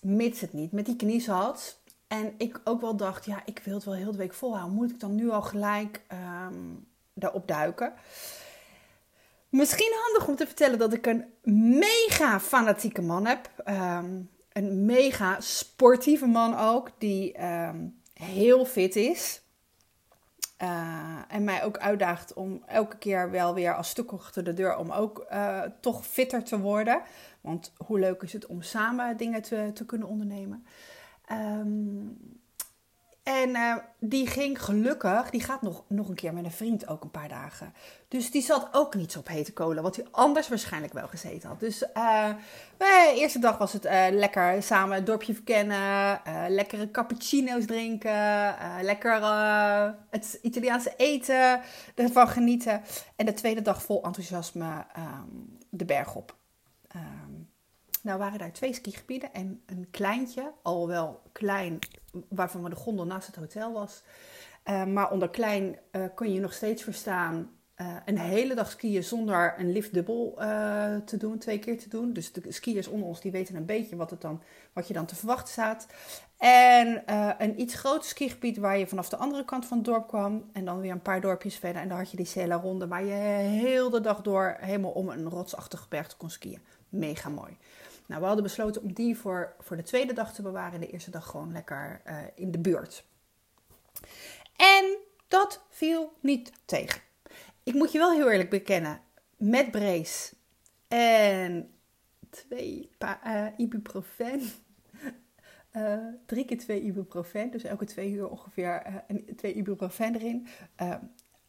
mits 0.00 0.40
het 0.40 0.52
niet 0.52 0.72
met 0.72 0.86
die 0.86 0.96
knie 0.96 1.20
zat. 1.20 1.78
En 2.08 2.34
ik 2.38 2.60
ook 2.64 2.80
wel 2.80 2.96
dacht, 2.96 3.24
ja, 3.24 3.42
ik 3.44 3.60
wil 3.64 3.74
het 3.74 3.84
wel 3.84 3.94
heel 3.94 4.12
de 4.12 4.18
week 4.18 4.34
volhouden. 4.34 4.74
Moet 4.74 4.90
ik 4.90 5.00
dan 5.00 5.14
nu 5.14 5.30
al 5.30 5.42
gelijk 5.42 6.00
um, 6.12 6.86
daarop 7.14 7.48
duiken? 7.48 7.92
Misschien 9.48 9.92
handig 10.04 10.28
om 10.28 10.36
te 10.36 10.46
vertellen 10.46 10.78
dat 10.78 10.92
ik 10.92 11.06
een 11.06 11.24
mega 11.78 12.40
fanatieke 12.40 13.02
man 13.02 13.26
heb. 13.26 13.50
Um, 13.64 14.30
een 14.52 14.84
mega 14.84 15.40
sportieve 15.40 16.26
man 16.26 16.58
ook, 16.58 16.90
die 16.98 17.44
um, 17.44 18.00
heel 18.12 18.64
fit 18.64 18.96
is. 18.96 19.40
Uh, 20.62 21.18
en 21.28 21.44
mij 21.44 21.64
ook 21.64 21.78
uitdaagt 21.78 22.32
om 22.32 22.62
elke 22.66 22.96
keer 22.96 23.30
wel 23.30 23.54
weer 23.54 23.74
als 23.74 23.88
stuk 23.88 24.12
achter 24.12 24.44
de 24.44 24.54
deur 24.54 24.76
om 24.76 24.90
ook 24.90 25.26
uh, 25.32 25.62
toch 25.80 26.06
fitter 26.06 26.44
te 26.44 26.58
worden. 26.58 27.02
Want 27.40 27.72
hoe 27.76 27.98
leuk 27.98 28.22
is 28.22 28.32
het 28.32 28.46
om 28.46 28.62
samen 28.62 29.16
dingen 29.16 29.42
te, 29.42 29.70
te 29.74 29.84
kunnen 29.84 30.08
ondernemen. 30.08 30.66
Um, 31.32 32.34
en 33.22 33.48
uh, 33.48 33.76
die 33.98 34.26
ging 34.26 34.64
gelukkig, 34.64 35.30
die 35.30 35.42
gaat 35.42 35.62
nog, 35.62 35.84
nog 35.88 36.08
een 36.08 36.14
keer 36.14 36.34
met 36.34 36.44
een 36.44 36.50
vriend 36.50 36.88
ook 36.88 37.04
een 37.04 37.10
paar 37.10 37.28
dagen. 37.28 37.74
Dus 38.08 38.30
die 38.30 38.42
zat 38.42 38.68
ook 38.72 38.94
niet 38.94 39.16
op 39.16 39.28
hete 39.28 39.52
kolen, 39.52 39.82
wat 39.82 39.96
hij 39.96 40.06
anders 40.10 40.48
waarschijnlijk 40.48 40.92
wel 40.92 41.08
gezeten 41.08 41.48
had. 41.48 41.60
Dus 41.60 41.78
de 41.78 43.12
eerste 43.14 43.38
dag 43.38 43.58
was 43.58 43.72
het 43.72 43.84
lekker 44.10 44.62
samen 44.62 44.96
het 44.96 45.06
dorpje 45.06 45.34
verkennen, 45.34 46.20
lekkere 46.48 46.90
cappuccino's 46.90 47.66
drinken, 47.66 48.54
lekker 48.80 49.20
het 50.10 50.38
Italiaanse 50.42 50.94
eten 50.96 51.60
ervan 51.94 52.28
genieten. 52.28 52.82
En 53.16 53.26
de 53.26 53.34
tweede 53.34 53.62
dag 53.62 53.82
vol 53.82 54.02
enthousiasme 54.02 54.86
um, 54.96 55.58
de 55.70 55.84
berg 55.84 56.14
op. 56.14 56.36
Nou 58.06 58.18
waren 58.18 58.38
daar 58.38 58.52
twee 58.52 58.72
skigebieden 58.72 59.32
en 59.32 59.62
een 59.66 59.86
kleintje, 59.90 60.52
al 60.62 60.88
wel 60.88 61.20
klein, 61.32 61.78
waarvan 62.28 62.70
de 62.70 62.76
gondel 62.76 63.06
naast 63.06 63.26
het 63.26 63.36
hotel 63.36 63.72
was. 63.72 64.02
Uh, 64.64 64.84
maar 64.84 65.10
onder 65.10 65.30
klein 65.30 65.76
uh, 65.92 66.04
kun 66.14 66.32
je 66.32 66.40
nog 66.40 66.52
steeds 66.52 66.82
verstaan 66.82 67.50
uh, 67.76 67.96
een 68.04 68.18
hele 68.18 68.54
dag 68.54 68.70
skiën 68.70 69.04
zonder 69.04 69.54
een 69.58 69.72
liftdubbel 69.72 70.34
te 71.04 71.16
doen, 71.18 71.38
twee 71.38 71.58
keer 71.58 71.78
te 71.78 71.88
doen. 71.88 72.12
Dus 72.12 72.32
de 72.32 72.52
skiers 72.52 72.88
onder 72.88 73.08
ons 73.08 73.20
die 73.20 73.32
weten 73.32 73.54
een 73.54 73.66
beetje 73.66 73.96
wat, 73.96 74.10
het 74.10 74.20
dan, 74.20 74.42
wat 74.72 74.88
je 74.88 74.94
dan 74.94 75.06
te 75.06 75.16
verwachten 75.16 75.52
staat. 75.52 75.86
En 76.36 77.02
een 77.38 77.60
iets 77.60 77.74
groter 77.74 78.08
skigebied 78.08 78.56
waar 78.56 78.78
je 78.78 78.86
vanaf 78.86 79.08
de 79.08 79.16
andere 79.16 79.44
kant 79.44 79.66
van 79.66 79.76
het 79.76 79.86
dorp 79.86 80.08
kwam. 80.08 80.50
En 80.52 80.64
dan 80.64 80.80
weer 80.80 80.92
een 80.92 81.02
paar 81.02 81.20
dorpjes 81.20 81.56
verder. 81.56 81.82
En 81.82 81.88
dan 81.88 81.98
had 81.98 82.10
je 82.10 82.16
die 82.16 82.26
Sela 82.26 82.56
Ronde 82.56 82.88
waar 82.88 83.04
je 83.04 83.12
heel 83.12 83.90
de 83.90 84.00
dag 84.00 84.22
door 84.22 84.56
helemaal 84.60 84.90
om 84.90 85.08
een 85.08 85.28
rotsachtig 85.28 85.88
berg 85.88 86.16
kon 86.16 86.30
skiën. 86.30 86.60
Mega 86.88 87.28
mooi. 87.28 87.56
Nou, 88.06 88.20
we 88.20 88.26
hadden 88.26 88.44
besloten 88.44 88.82
om 88.82 88.92
die 88.92 89.16
voor, 89.16 89.54
voor 89.58 89.76
de 89.76 89.82
tweede 89.82 90.12
dag 90.12 90.34
te 90.34 90.42
bewaren. 90.42 90.80
De 90.80 90.90
eerste 90.90 91.10
dag 91.10 91.26
gewoon 91.26 91.52
lekker 91.52 92.02
in 92.34 92.50
de 92.50 92.58
buurt. 92.58 93.04
En 94.56 94.96
dat 95.28 95.64
viel 95.68 96.12
niet 96.20 96.52
tegen. 96.64 97.00
Ik 97.62 97.74
moet 97.74 97.92
je 97.92 97.98
wel 97.98 98.12
heel 98.12 98.30
eerlijk 98.30 98.50
bekennen. 98.50 99.00
Met 99.36 99.70
brace 99.70 100.34
en 100.88 101.70
twee 102.30 102.90
uh, 103.26 103.46
ibuprofen. 103.56 104.40
Uh, 105.72 105.98
drie 106.26 106.44
keer 106.44 106.58
twee 106.58 106.82
ibuprofen. 106.82 107.50
Dus 107.50 107.64
elke 107.64 107.84
twee 107.84 108.10
uur 108.10 108.28
ongeveer 108.28 109.04
twee 109.36 109.54
ibuprofen 109.54 110.14
erin. 110.14 110.46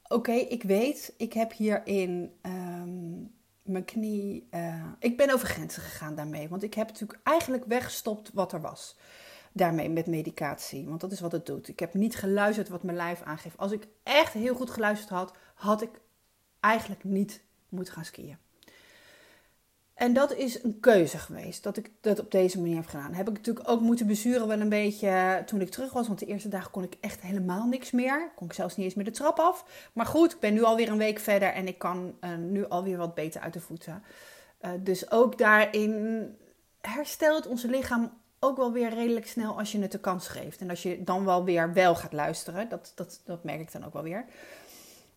Oké, 0.07 0.31
ik 0.31 0.63
weet, 0.63 1.13
ik 1.17 1.33
heb 1.33 1.53
hierin 1.53 2.31
um, 2.41 3.35
mijn 3.67 3.85
knie. 3.85 4.49
ik 4.99 5.17
ben 5.17 5.33
over 5.33 5.47
grenzen 5.47 5.81
gegaan 5.81 6.15
daarmee. 6.15 6.49
Want 6.49 6.63
ik 6.63 6.73
heb 6.73 6.87
natuurlijk 6.87 7.19
eigenlijk 7.23 7.65
weggestopt 7.65 8.31
wat 8.33 8.53
er 8.53 8.61
was 8.61 8.97
daarmee 9.57 9.89
met 9.89 10.07
medicatie. 10.07 10.87
Want 10.87 11.01
dat 11.01 11.11
is 11.11 11.19
wat 11.19 11.31
het 11.31 11.45
doet. 11.45 11.67
Ik 11.67 11.79
heb 11.79 11.93
niet 11.93 12.15
geluisterd 12.15 12.69
wat 12.69 12.83
mijn 12.83 12.97
lijf 12.97 13.21
aangeeft. 13.21 13.57
Als 13.57 13.71
ik 13.71 13.87
echt 14.03 14.33
heel 14.33 14.55
goed 14.55 14.69
geluisterd 14.69 15.09
had, 15.09 15.33
had 15.55 15.81
ik 15.81 16.01
eigenlijk 16.59 17.03
niet 17.03 17.41
moeten 17.69 17.93
gaan 17.93 18.05
skiën. 18.05 18.37
En 19.97 20.13
dat 20.13 20.33
is 20.33 20.63
een 20.63 20.79
keuze 20.79 21.17
geweest, 21.17 21.63
dat 21.63 21.77
ik 21.77 21.91
dat 22.01 22.19
op 22.19 22.31
deze 22.31 22.59
manier 22.59 22.75
heb 22.75 22.85
gedaan. 22.85 23.13
Heb 23.13 23.27
ik 23.27 23.33
natuurlijk 23.33 23.69
ook 23.69 23.81
moeten 23.81 24.07
bezuren 24.07 24.47
wel 24.47 24.61
een 24.61 24.69
beetje 24.69 25.43
toen 25.45 25.61
ik 25.61 25.69
terug 25.69 25.93
was. 25.93 26.07
Want 26.07 26.19
de 26.19 26.25
eerste 26.25 26.49
dagen 26.49 26.71
kon 26.71 26.83
ik 26.83 26.97
echt 26.99 27.21
helemaal 27.21 27.65
niks 27.65 27.91
meer. 27.91 28.31
Kon 28.35 28.47
ik 28.47 28.53
zelfs 28.53 28.75
niet 28.75 28.85
eens 28.85 28.95
meer 28.95 29.05
de 29.05 29.11
trap 29.11 29.39
af. 29.39 29.89
Maar 29.93 30.05
goed, 30.05 30.33
ik 30.33 30.39
ben 30.39 30.53
nu 30.53 30.63
alweer 30.63 30.89
een 30.89 30.97
week 30.97 31.19
verder 31.19 31.49
en 31.49 31.67
ik 31.67 31.77
kan 31.77 32.15
uh, 32.21 32.35
nu 32.35 32.67
alweer 32.67 32.97
wat 32.97 33.15
beter 33.15 33.41
uit 33.41 33.53
de 33.53 33.59
voeten. 33.59 34.03
Uh, 34.61 34.71
dus 34.79 35.11
ook 35.11 35.37
daarin 35.37 36.35
herstelt 36.81 37.47
onze 37.47 37.67
lichaam 37.67 38.11
ook 38.39 38.57
wel 38.57 38.71
weer 38.71 38.89
redelijk 38.89 39.27
snel 39.27 39.57
als 39.57 39.71
je 39.71 39.81
het 39.81 39.91
de 39.91 39.99
kans 39.99 40.27
geeft. 40.27 40.61
En 40.61 40.69
als 40.69 40.83
je 40.83 41.03
dan 41.03 41.25
wel 41.25 41.43
weer 41.43 41.73
wel 41.73 41.95
gaat 41.95 42.13
luisteren. 42.13 42.69
Dat, 42.69 42.91
dat, 42.95 43.21
dat 43.25 43.43
merk 43.43 43.59
ik 43.59 43.71
dan 43.71 43.85
ook 43.85 43.93
wel 43.93 44.03
weer. 44.03 44.25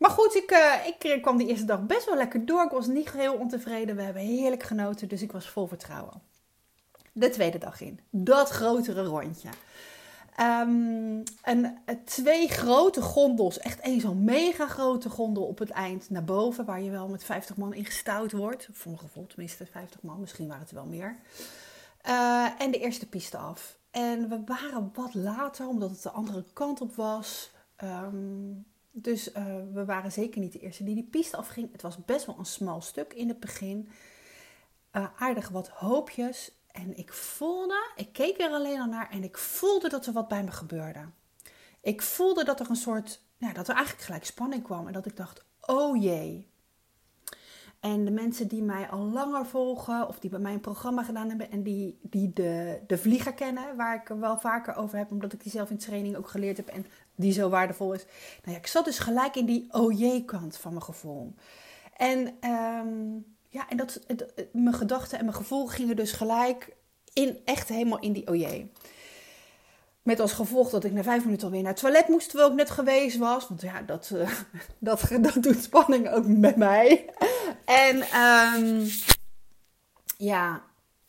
Maar 0.01 0.11
goed, 0.11 0.35
ik, 0.35 0.53
uh, 0.53 1.13
ik 1.13 1.23
kwam 1.23 1.37
die 1.37 1.47
eerste 1.47 1.65
dag 1.65 1.87
best 1.87 2.07
wel 2.07 2.17
lekker 2.17 2.47
door. 2.47 2.65
Ik 2.65 2.71
was 2.71 2.87
niet 2.87 3.13
heel 3.13 3.35
ontevreden. 3.35 3.97
We 3.97 4.03
hebben 4.03 4.23
heerlijk 4.23 4.63
genoten, 4.63 5.09
dus 5.09 5.23
ik 5.23 5.33
was 5.33 5.49
vol 5.49 5.67
vertrouwen. 5.67 6.23
De 7.13 7.31
tweede 7.31 7.59
dag 7.59 7.81
in. 7.81 8.01
Dat 8.11 8.49
grotere 8.49 9.05
rondje. 9.05 9.49
Um, 10.41 11.23
twee 12.05 12.49
grote 12.49 13.03
gondels. 13.03 13.59
Echt 13.59 13.81
één 13.81 14.01
zo'n 14.01 14.25
mega 14.25 14.67
grote 14.67 15.11
gondel 15.11 15.45
op 15.45 15.59
het 15.59 15.71
eind 15.71 16.11
naar 16.11 16.25
boven. 16.25 16.65
Waar 16.65 16.83
je 16.83 16.91
wel 16.91 17.09
met 17.09 17.25
50 17.25 17.57
man 17.57 17.75
in 17.75 17.85
gestouwd 17.85 18.33
wordt. 18.33 18.69
Voor 18.73 18.91
mijn 18.91 19.03
gevoel 19.03 19.27
tenminste 19.27 19.67
50 19.67 20.03
man. 20.03 20.21
Misschien 20.21 20.47
waren 20.47 20.63
het 20.63 20.71
er 20.71 20.77
wel 20.77 20.87
meer. 20.87 21.17
Uh, 22.09 22.61
en 22.61 22.71
de 22.71 22.79
eerste 22.79 23.09
piste 23.09 23.37
af. 23.37 23.79
En 23.91 24.29
we 24.29 24.43
waren 24.47 24.91
wat 24.95 25.15
later, 25.15 25.69
omdat 25.69 25.91
het 25.91 26.03
de 26.03 26.11
andere 26.11 26.45
kant 26.53 26.81
op 26.81 26.95
was. 26.95 27.51
Um, 27.85 28.67
dus 28.91 29.35
uh, 29.35 29.45
we 29.73 29.85
waren 29.85 30.13
zeker 30.13 30.41
niet 30.41 30.53
de 30.53 30.59
eerste 30.59 30.85
die 30.85 30.95
die 30.95 31.09
piste 31.11 31.37
afging. 31.37 31.73
Het 31.73 31.83
was 31.83 32.05
best 32.05 32.27
wel 32.27 32.39
een 32.39 32.45
smal 32.45 32.81
stuk 32.81 33.13
in 33.13 33.29
het 33.29 33.41
begin. 33.41 33.89
Uh, 34.93 35.07
aardig 35.17 35.49
wat 35.49 35.69
hoopjes. 35.69 36.53
En 36.71 36.97
ik 36.97 37.13
voelde, 37.13 37.93
ik 37.97 38.13
keek 38.13 38.41
er 38.41 38.51
alleen 38.51 38.81
al 38.81 38.87
naar 38.87 39.11
en 39.11 39.23
ik 39.23 39.39
voelde 39.39 39.89
dat 39.89 40.07
er 40.07 40.13
wat 40.13 40.29
bij 40.29 40.45
me 40.45 40.51
gebeurde. 40.51 41.09
Ik 41.81 42.03
voelde 42.03 42.45
dat 42.45 42.61
er 42.61 42.71
een 42.71 42.77
soort, 42.77 43.23
ja, 43.37 43.53
dat 43.53 43.69
er 43.69 43.75
eigenlijk 43.75 44.05
gelijk 44.05 44.25
spanning 44.25 44.63
kwam. 44.63 44.87
En 44.87 44.93
dat 44.93 45.07
ik 45.07 45.17
dacht, 45.17 45.45
oh 45.61 46.03
jee, 46.03 46.51
en 47.81 48.05
de 48.05 48.11
mensen 48.11 48.49
die 48.49 48.63
mij 48.63 48.89
al 48.89 49.05
langer 49.05 49.47
volgen 49.47 50.09
of 50.09 50.19
die 50.19 50.31
bij 50.31 50.39
mij 50.39 50.53
een 50.53 50.61
programma 50.61 51.03
gedaan 51.03 51.29
hebben 51.29 51.51
en 51.51 51.63
die, 51.63 51.99
die 52.03 52.33
de, 52.33 52.81
de 52.87 52.99
vlieger 52.99 53.35
kennen, 53.35 53.77
waar 53.77 53.95
ik 53.95 54.09
wel 54.09 54.39
vaker 54.39 54.75
over 54.75 54.99
heb, 54.99 55.11
omdat 55.11 55.33
ik 55.33 55.43
die 55.43 55.53
zelf 55.53 55.71
in 55.71 55.79
training 55.79 56.17
ook 56.17 56.29
geleerd 56.29 56.57
heb 56.57 56.69
en 56.69 56.87
die 57.21 57.33
zo 57.33 57.49
waardevol 57.49 57.93
is. 57.93 58.05
Nou 58.43 58.53
ja, 58.53 58.57
ik 58.57 58.67
zat 58.67 58.85
dus 58.85 58.99
gelijk 58.99 59.37
in 59.37 59.47
die 59.47 59.67
oh 59.71 60.27
kant 60.27 60.57
van 60.57 60.71
mijn 60.71 60.85
gevoel. 60.85 61.35
En, 61.97 62.19
um, 62.51 63.25
ja, 63.49 63.69
en 63.69 63.77
dat, 63.77 64.01
mijn 64.53 64.75
gedachten 64.75 65.19
en 65.19 65.25
mijn 65.25 65.37
gevoel 65.37 65.67
gingen 65.67 65.97
dus 65.97 66.13
gelijk 66.13 66.77
in, 67.13 67.41
echt 67.45 67.69
helemaal 67.69 67.99
in 67.99 68.13
die 68.13 68.29
oh 68.29 68.37
met 70.03 70.21
als 70.21 70.33
gevolg 70.33 70.71
dat 70.71 70.85
ik 70.85 70.93
na 70.93 71.03
vijf 71.03 71.25
minuten 71.25 71.47
alweer 71.47 71.63
naar 71.63 71.73
het 71.73 71.81
toilet 71.81 72.09
moest, 72.09 72.29
terwijl 72.29 72.51
ik 72.51 72.57
net 72.57 72.71
geweest 72.71 73.17
was. 73.17 73.49
Want 73.49 73.61
ja, 73.61 73.83
dat, 73.83 74.11
uh, 74.15 74.31
dat, 74.79 75.09
dat 75.21 75.43
doet 75.43 75.63
spanning 75.63 76.09
ook 76.11 76.27
met 76.27 76.57
mij. 76.57 77.11
En 77.65 78.21
um, 78.21 78.89
ja, 80.17 80.63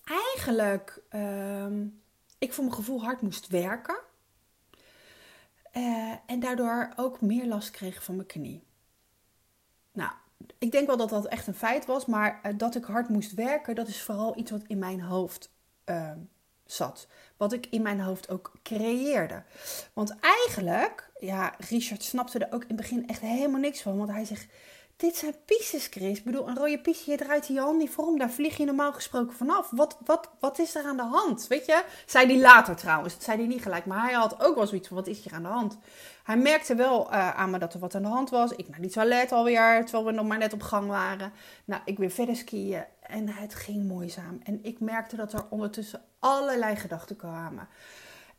eigenlijk, 0.03 1.01
um, 1.15 2.01
ik 2.38 2.53
voor 2.53 2.63
mijn 2.63 2.75
gevoel 2.75 3.03
hard 3.03 3.22
moest 3.22 3.48
werken. 3.48 4.00
Uh, 5.78 6.13
en 6.25 6.40
daardoor 6.40 6.94
ook 6.96 7.22
meer 7.22 7.46
last 7.46 7.72
kreeg 7.72 8.04
van 8.04 8.16
mijn 8.16 8.28
knie. 8.28 8.63
Nou, 9.94 10.12
ik 10.58 10.72
denk 10.72 10.88
wel 10.88 10.98
dat 10.98 11.10
dat 11.10 11.25
echt 11.25 11.48
een 11.48 11.54
feit 11.54 11.86
was, 11.86 12.06
maar 12.06 12.40
uh, 12.46 12.51
dat 12.58 12.75
ik 12.75 12.84
hard 12.84 13.10
moest 13.10 13.34
werken, 13.34 13.75
dat 13.75 13.88
is 13.88 14.01
vooral 14.01 14.38
iets 14.38 14.51
wat 14.51 14.63
in 14.68 14.80
mijn 14.80 15.01
hoofd 15.01 15.51
uh, 15.86 16.12
zat. 16.66 17.08
Wat 17.38 17.54
ik 17.54 17.68
in 17.70 17.82
mijn 17.82 18.00
hoofd 18.00 18.30
ook 18.30 18.51
creëerde. 18.63 19.44
Want 19.94 20.16
eigenlijk, 20.20 21.12
ja, 21.20 21.56
Richard 21.70 22.04
snapte 22.04 22.40
er 22.40 22.54
ook 22.54 22.62
in 22.62 22.68
het 22.68 22.78
begin 22.78 23.08
echt 23.08 23.22
helemaal 23.22 23.60
niks 23.60 23.82
van. 23.82 23.98
Want 23.98 24.10
hij 24.10 24.25
zegt, 24.25 24.48
dit 25.01 25.15
zijn 25.15 25.36
pistes, 25.46 25.88
Chris. 25.88 26.17
Ik 26.17 26.24
bedoel, 26.24 26.48
een 26.48 26.58
rode 26.58 26.79
piste, 26.79 27.12
je 27.12 27.17
draait 27.17 27.48
je 27.48 27.60
hand 27.60 27.77
niet 27.77 27.89
voor 27.89 28.05
om. 28.05 28.17
Daar 28.17 28.29
vlieg 28.29 28.58
je 28.58 28.65
normaal 28.65 28.93
gesproken 28.93 29.36
vanaf. 29.36 29.70
Wat, 29.72 29.98
wat, 30.05 30.29
wat 30.39 30.60
is 30.60 30.75
er 30.75 30.86
aan 30.86 30.98
de 30.98 31.03
hand? 31.03 31.48
Weet 31.48 31.65
je? 31.65 31.84
Zei 32.05 32.25
hij 32.25 32.39
later 32.41 32.75
trouwens. 32.75 33.13
Dat 33.13 33.24
zei 33.24 33.38
hij 33.38 33.48
niet 33.48 33.62
gelijk. 33.62 33.86
Maar 33.86 34.03
hij 34.03 34.13
had 34.13 34.43
ook 34.43 34.55
wel 34.55 34.67
zoiets 34.67 34.88
van, 34.88 34.98
wat 34.98 35.08
is 35.08 35.24
hier 35.24 35.34
aan 35.34 35.43
de 35.43 35.50
hand? 35.50 35.77
Hij 36.24 36.38
merkte 36.38 36.75
wel 36.75 37.13
uh, 37.13 37.29
aan 37.29 37.50
me 37.50 37.58
dat 37.58 37.74
er 37.74 37.79
wat 37.79 37.96
aan 37.96 38.01
de 38.01 38.08
hand 38.08 38.29
was. 38.29 38.51
Ik 38.51 38.70
naar 38.70 38.81
die 38.81 38.91
toilet 38.91 39.31
alweer, 39.31 39.84
terwijl 39.86 40.05
we 40.05 40.12
nog 40.12 40.27
maar 40.27 40.38
net 40.38 40.53
op 40.53 40.62
gang 40.62 40.88
waren. 40.88 41.34
Nou, 41.65 41.81
ik 41.86 41.98
weer 41.98 42.12
verder 42.12 42.36
skiën. 42.36 42.84
En 43.01 43.29
het 43.29 43.55
ging 43.55 43.84
moeizaam. 43.84 44.39
En 44.43 44.60
ik 44.63 44.79
merkte 44.79 45.15
dat 45.15 45.34
er 45.34 45.46
ondertussen 45.50 46.01
allerlei 46.20 46.75
gedachten 46.75 47.15
kwamen. 47.15 47.67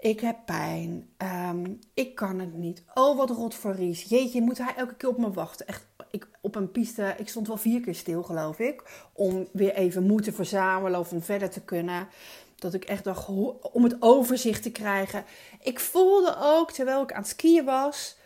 Ik 0.03 0.21
heb 0.21 0.37
pijn. 0.47 1.09
Um, 1.19 1.79
ik 1.95 2.15
kan 2.15 2.39
het 2.39 2.55
niet. 2.55 2.83
Oh, 2.95 3.17
wat 3.17 3.31
rot 3.31 3.55
voor 3.55 3.75
Ries. 3.75 4.03
Jeetje, 4.03 4.41
moet 4.41 4.59
hij 4.59 4.75
elke 4.77 4.95
keer 4.95 5.09
op 5.09 5.19
me 5.19 5.31
wachten? 5.31 5.67
Echt, 5.67 5.87
ik, 6.11 6.29
op 6.41 6.55
een 6.55 6.71
piste, 6.71 7.15
ik 7.19 7.29
stond 7.29 7.47
wel 7.47 7.57
vier 7.57 7.81
keer 7.81 7.95
stil, 7.95 8.23
geloof 8.23 8.59
ik. 8.59 8.83
Om 9.13 9.49
weer 9.53 9.75
even 9.75 10.03
moed 10.03 10.23
te 10.23 10.33
verzamelen 10.33 11.01
of 11.01 11.13
om 11.13 11.23
verder 11.23 11.51
te 11.51 11.61
kunnen. 11.61 12.09
Dat 12.57 12.75
ik 12.75 12.85
echt 12.85 13.05
dacht, 13.05 13.29
om 13.73 13.85
het 13.85 13.97
overzicht 14.01 14.63
te 14.63 14.73
krijgen. 14.73 15.25
Ik 15.61 15.81
voelde 15.81 16.37
ook, 16.41 16.73
terwijl 16.73 17.03
ik 17.03 17.13
aan 17.13 17.23
het 17.23 17.31
skiën 17.31 17.65
was, 17.65 18.17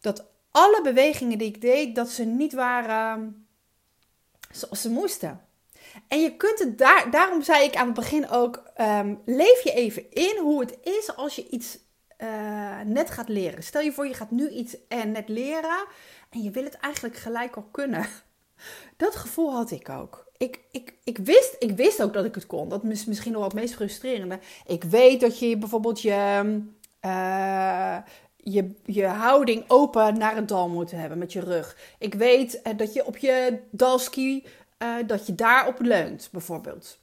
dat 0.00 0.24
alle 0.50 0.80
bewegingen 0.82 1.38
die 1.38 1.48
ik 1.48 1.60
deed, 1.60 1.94
dat 1.94 2.08
ze 2.08 2.24
niet 2.24 2.52
waren 2.52 3.46
zoals 4.50 4.80
ze 4.80 4.90
moesten. 4.90 5.40
En 6.08 6.20
je 6.20 6.36
kunt 6.36 6.58
het 6.58 6.78
daar, 6.78 7.10
daarom 7.10 7.42
zei 7.42 7.64
ik 7.64 7.76
aan 7.76 7.86
het 7.86 7.94
begin 7.94 8.28
ook, 8.28 8.62
um, 8.80 9.20
leef 9.24 9.62
je 9.62 9.72
even 9.72 10.10
in 10.10 10.38
hoe 10.40 10.60
het 10.60 10.78
is 10.82 11.16
als 11.16 11.36
je 11.36 11.48
iets 11.48 11.78
uh, 12.22 12.80
net 12.84 13.10
gaat 13.10 13.28
leren. 13.28 13.62
Stel 13.62 13.80
je 13.80 13.92
voor, 13.92 14.06
je 14.06 14.14
gaat 14.14 14.30
nu 14.30 14.48
iets 14.48 14.76
uh, 14.88 15.02
net 15.02 15.28
leren 15.28 15.86
en 16.30 16.42
je 16.42 16.50
wil 16.50 16.64
het 16.64 16.74
eigenlijk 16.74 17.16
gelijk 17.16 17.56
al 17.56 17.68
kunnen. 17.70 18.06
Dat 18.96 19.16
gevoel 19.16 19.52
had 19.52 19.70
ik 19.70 19.88
ook. 19.88 20.28
Ik, 20.36 20.60
ik, 20.70 20.94
ik, 21.04 21.18
wist, 21.18 21.56
ik 21.58 21.76
wist 21.76 22.02
ook 22.02 22.12
dat 22.12 22.24
ik 22.24 22.34
het 22.34 22.46
kon. 22.46 22.68
Dat 22.68 22.84
is 22.84 23.04
misschien 23.04 23.32
nog 23.32 23.40
wel 23.40 23.50
het 23.50 23.60
meest 23.60 23.74
frustrerende. 23.74 24.38
Ik 24.66 24.84
weet 24.84 25.20
dat 25.20 25.38
je 25.38 25.58
bijvoorbeeld 25.58 26.02
je, 26.02 26.60
uh, 27.04 27.96
je, 28.36 28.74
je 28.84 29.06
houding 29.06 29.64
open 29.66 30.18
naar 30.18 30.36
een 30.36 30.46
dal 30.46 30.68
moet 30.68 30.90
hebben 30.90 31.18
met 31.18 31.32
je 31.32 31.40
rug. 31.40 31.76
Ik 31.98 32.14
weet 32.14 32.60
dat 32.76 32.92
je 32.92 33.06
op 33.06 33.16
je 33.16 33.60
dalski 33.70 34.44
uh, 34.82 34.94
dat 35.06 35.26
je 35.26 35.34
daarop 35.34 35.80
leunt, 35.80 36.28
bijvoorbeeld. 36.32 36.98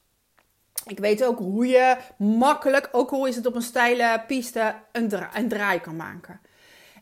Ik 0.85 0.99
weet 0.99 1.23
ook 1.23 1.37
hoe 1.37 1.67
je 1.67 1.97
makkelijk, 2.17 2.89
ook 2.91 3.09
hoe 3.09 3.27
is 3.27 3.35
het 3.35 3.45
op 3.45 3.55
een 3.55 3.61
steile 3.61 4.23
piste, 4.27 4.75
een, 4.91 5.11
een 5.33 5.47
draai 5.47 5.79
kan 5.79 5.95
maken. 5.95 6.39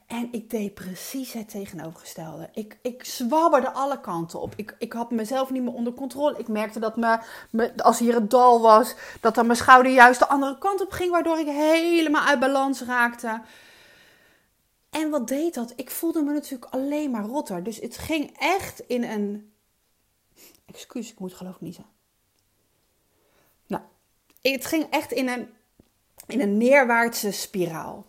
En 0.08 0.28
ik 0.32 0.50
deed 0.50 0.74
precies 0.74 1.34
het 1.34 1.50
tegenovergestelde. 1.50 2.50
Ik, 2.54 2.78
ik 2.82 3.04
zwabberde 3.04 3.72
alle 3.72 4.00
kanten 4.02 4.42
op. 4.42 4.54
Ik, 4.56 4.76
ik 4.78 4.94
had 4.94 5.12
mezelf 5.12 5.50
niet 5.50 5.64
meer 5.64 5.74
onder 5.74 5.94
controle. 5.94 6.38
Ik 6.38 6.48
merkte 6.48 6.80
dat 6.80 6.96
me, 6.96 7.20
me, 7.50 7.84
als 7.84 8.00
hier 8.00 8.14
het 8.14 8.30
dal 8.30 8.62
was, 8.62 8.96
dat 9.22 9.36
dan 9.36 9.46
mijn 9.46 9.58
schouder 9.58 9.92
juist 9.92 10.20
de 10.20 10.28
andere 10.28 10.58
kant 10.58 10.82
op 10.82 10.92
ging, 10.92 11.12
waardoor 11.12 11.40
ik 11.40 11.48
helemaal 11.48 12.26
uit 12.26 12.40
balans 12.40 12.82
raakte. 12.82 13.42
En 14.90 15.10
wat 15.10 15.28
deed 15.28 15.54
dat? 15.54 15.74
Ik 15.76 15.92
voelde 15.92 16.22
me 16.22 16.34
natuurlijk 16.34 16.74
alleen 16.74 17.12
maar 17.12 17.24
rotter. 17.24 17.64
Dus 17.64 17.80
het 17.80 17.98
ging 17.98 18.36
echt 18.40 18.80
in 18.80 19.04
een. 19.04 19.54
Excuus, 20.66 21.12
ik 21.12 21.20
moet 21.20 21.34
geloof 21.34 21.56
ik 21.56 21.62
niezen. 21.62 21.86
Nou, 23.68 23.84
het 24.42 24.66
ging 24.66 24.88
echt 24.90 25.12
in 25.12 25.28
een, 25.28 25.50
in 26.28 26.42
een 26.42 26.58
neerwaartse 26.58 27.32
spiraal. 27.32 28.06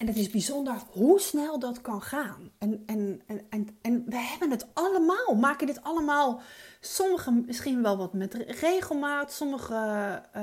En 0.00 0.06
het 0.06 0.16
is 0.16 0.30
bijzonder 0.30 0.82
hoe 0.90 1.20
snel 1.20 1.58
dat 1.58 1.80
kan 1.80 2.02
gaan. 2.02 2.50
En, 2.58 2.82
en, 2.86 3.22
en, 3.26 3.46
en, 3.50 3.78
en 3.82 4.04
we 4.06 4.16
hebben 4.16 4.50
het 4.50 4.66
allemaal, 4.72 5.34
maken 5.34 5.66
dit 5.66 5.82
allemaal. 5.82 6.40
Sommigen 6.80 7.44
misschien 7.46 7.82
wel 7.82 7.96
wat 7.96 8.12
met 8.12 8.34
regelmaat, 8.34 9.32
sommigen 9.32 10.22
uh, 10.36 10.42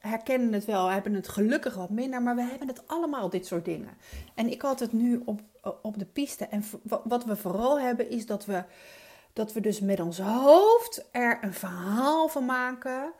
herkennen 0.00 0.52
het 0.52 0.64
wel, 0.64 0.86
hebben 0.86 1.14
het 1.14 1.28
gelukkig 1.28 1.74
wat 1.74 1.90
minder, 1.90 2.22
maar 2.22 2.34
we 2.34 2.42
hebben 2.42 2.68
het 2.68 2.88
allemaal, 2.88 3.30
dit 3.30 3.46
soort 3.46 3.64
dingen. 3.64 3.96
En 4.34 4.50
ik 4.50 4.62
had 4.62 4.80
het 4.80 4.92
nu 4.92 5.22
op, 5.24 5.40
op 5.82 5.98
de 5.98 6.06
piste. 6.06 6.44
En 6.46 6.64
wat 7.04 7.24
we 7.24 7.36
vooral 7.36 7.80
hebben 7.80 8.10
is 8.10 8.26
dat 8.26 8.44
we, 8.44 8.64
dat 9.36 9.52
we 9.52 9.60
dus 9.60 9.80
met 9.80 10.00
ons 10.00 10.18
hoofd 10.18 11.04
er 11.10 11.38
een 11.40 11.54
verhaal 11.54 12.28
van 12.28 12.44
maken 12.44 13.12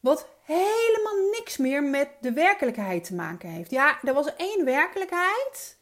wat 0.00 0.26
helemaal 0.42 1.30
niks 1.30 1.56
meer 1.56 1.82
met 1.82 2.08
de 2.20 2.32
werkelijkheid 2.32 3.04
te 3.04 3.14
maken 3.14 3.48
heeft. 3.48 3.70
Ja, 3.70 3.98
er 4.02 4.14
was 4.14 4.34
één 4.36 4.64
werkelijkheid. 4.64 5.76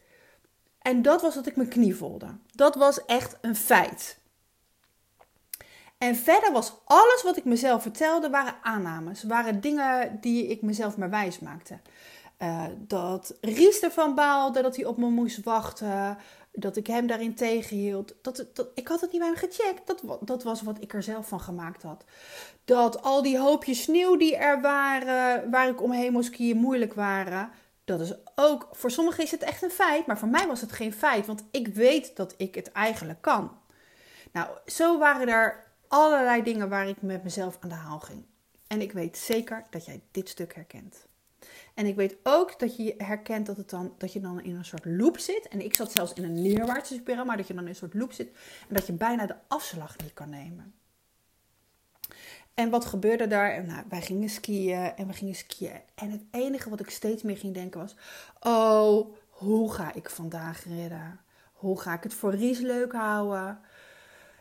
En 0.78 1.02
dat 1.02 1.22
was 1.22 1.34
dat 1.34 1.46
ik 1.46 1.56
mijn 1.56 1.68
knie 1.68 1.96
voelde. 1.96 2.26
Dat 2.54 2.74
was 2.74 3.04
echt 3.04 3.36
een 3.40 3.56
feit. 3.56 4.18
En 5.98 6.16
verder 6.16 6.52
was 6.52 6.72
alles 6.84 7.22
wat 7.22 7.36
ik 7.36 7.44
mezelf 7.44 7.82
vertelde, 7.82 8.30
waren 8.30 8.56
aannames. 8.62 9.22
Waren 9.22 9.60
dingen 9.60 10.18
die 10.20 10.46
ik 10.46 10.62
mezelf 10.62 10.96
maar 10.96 11.10
wijs 11.10 11.38
maakte. 11.38 11.80
Uh, 12.38 12.64
dat 12.76 13.34
Ries 13.40 13.80
ervan 13.80 14.14
baalde 14.14 14.62
dat 14.62 14.76
hij 14.76 14.84
op 14.84 14.96
me 14.96 15.08
moest 15.08 15.44
wachten 15.44 16.18
dat 16.60 16.76
ik 16.76 16.86
hem 16.86 17.06
daarin 17.06 17.34
tegenhield. 17.34 18.14
Dat, 18.22 18.46
ik 18.74 18.88
had 18.88 19.00
het 19.00 19.10
niet 19.10 19.20
bij 19.20 19.28
hem 19.28 19.38
gecheckt. 19.38 19.86
Dat, 19.86 20.02
dat 20.20 20.42
was 20.42 20.62
wat 20.62 20.82
ik 20.82 20.94
er 20.94 21.02
zelf 21.02 21.28
van 21.28 21.40
gemaakt 21.40 21.82
had. 21.82 22.04
Dat 22.64 23.02
al 23.02 23.22
die 23.22 23.38
hoopjes 23.38 23.82
sneeuw 23.82 24.16
die 24.16 24.36
er 24.36 24.60
waren, 24.60 25.50
waar 25.50 25.68
ik 25.68 25.82
omheen 25.82 26.12
moest 26.12 26.32
skiën, 26.32 26.56
moeilijk 26.56 26.94
waren. 26.94 27.50
Dat 27.84 28.00
is 28.00 28.14
ook, 28.34 28.68
voor 28.72 28.90
sommigen 28.90 29.24
is 29.24 29.30
het 29.30 29.42
echt 29.42 29.62
een 29.62 29.70
feit, 29.70 30.06
maar 30.06 30.18
voor 30.18 30.28
mij 30.28 30.46
was 30.46 30.60
het 30.60 30.72
geen 30.72 30.92
feit, 30.92 31.26
want 31.26 31.44
ik 31.50 31.68
weet 31.68 32.16
dat 32.16 32.34
ik 32.36 32.54
het 32.54 32.72
eigenlijk 32.72 33.20
kan. 33.20 33.50
Nou, 34.32 34.48
zo 34.66 34.98
waren 34.98 35.28
er 35.28 35.66
allerlei 35.88 36.42
dingen 36.42 36.68
waar 36.68 36.88
ik 36.88 37.02
met 37.02 37.24
mezelf 37.24 37.56
aan 37.60 37.68
de 37.68 37.74
haal 37.74 37.98
ging. 37.98 38.24
En 38.66 38.80
ik 38.80 38.92
weet 38.92 39.18
zeker 39.18 39.66
dat 39.70 39.84
jij 39.84 40.02
dit 40.10 40.28
stuk 40.28 40.54
herkent. 40.54 41.07
En 41.78 41.86
ik 41.86 41.96
weet 41.96 42.16
ook 42.22 42.58
dat 42.58 42.76
je 42.76 42.94
herkent 42.96 43.46
dat, 43.46 43.56
het 43.56 43.70
dan, 43.70 43.94
dat 43.98 44.12
je 44.12 44.20
dan 44.20 44.42
in 44.42 44.54
een 44.54 44.64
soort 44.64 44.84
loop 44.84 45.18
zit. 45.18 45.48
En 45.48 45.60
ik 45.64 45.74
zat 45.74 45.92
zelfs 45.92 46.12
in 46.12 46.24
een 46.24 46.42
neerwaartse 46.42 46.94
spiraal, 46.94 47.24
maar 47.24 47.36
dat 47.36 47.46
je 47.46 47.54
dan 47.54 47.62
in 47.62 47.68
een 47.68 47.74
soort 47.74 47.94
loop 47.94 48.12
zit. 48.12 48.28
En 48.68 48.74
dat 48.74 48.86
je 48.86 48.92
bijna 48.92 49.26
de 49.26 49.34
afslag 49.48 49.96
niet 49.98 50.14
kan 50.14 50.30
nemen. 50.30 50.74
En 52.54 52.70
wat 52.70 52.84
gebeurde 52.84 53.26
daar? 53.26 53.64
Nou, 53.64 53.84
wij 53.88 54.02
gingen 54.02 54.28
skiën 54.28 54.96
en 54.96 55.06
we 55.06 55.12
gingen 55.12 55.34
skiën. 55.34 55.80
En 55.94 56.10
het 56.10 56.22
enige 56.30 56.70
wat 56.70 56.80
ik 56.80 56.90
steeds 56.90 57.22
meer 57.22 57.36
ging 57.36 57.54
denken 57.54 57.80
was: 57.80 57.96
Oh, 58.40 59.14
hoe 59.28 59.72
ga 59.72 59.94
ik 59.94 60.10
vandaag 60.10 60.64
redden? 60.64 61.20
Hoe 61.52 61.80
ga 61.80 61.94
ik 61.94 62.02
het 62.02 62.14
voor 62.14 62.34
Ries 62.34 62.58
leuk 62.58 62.92
houden? 62.92 63.58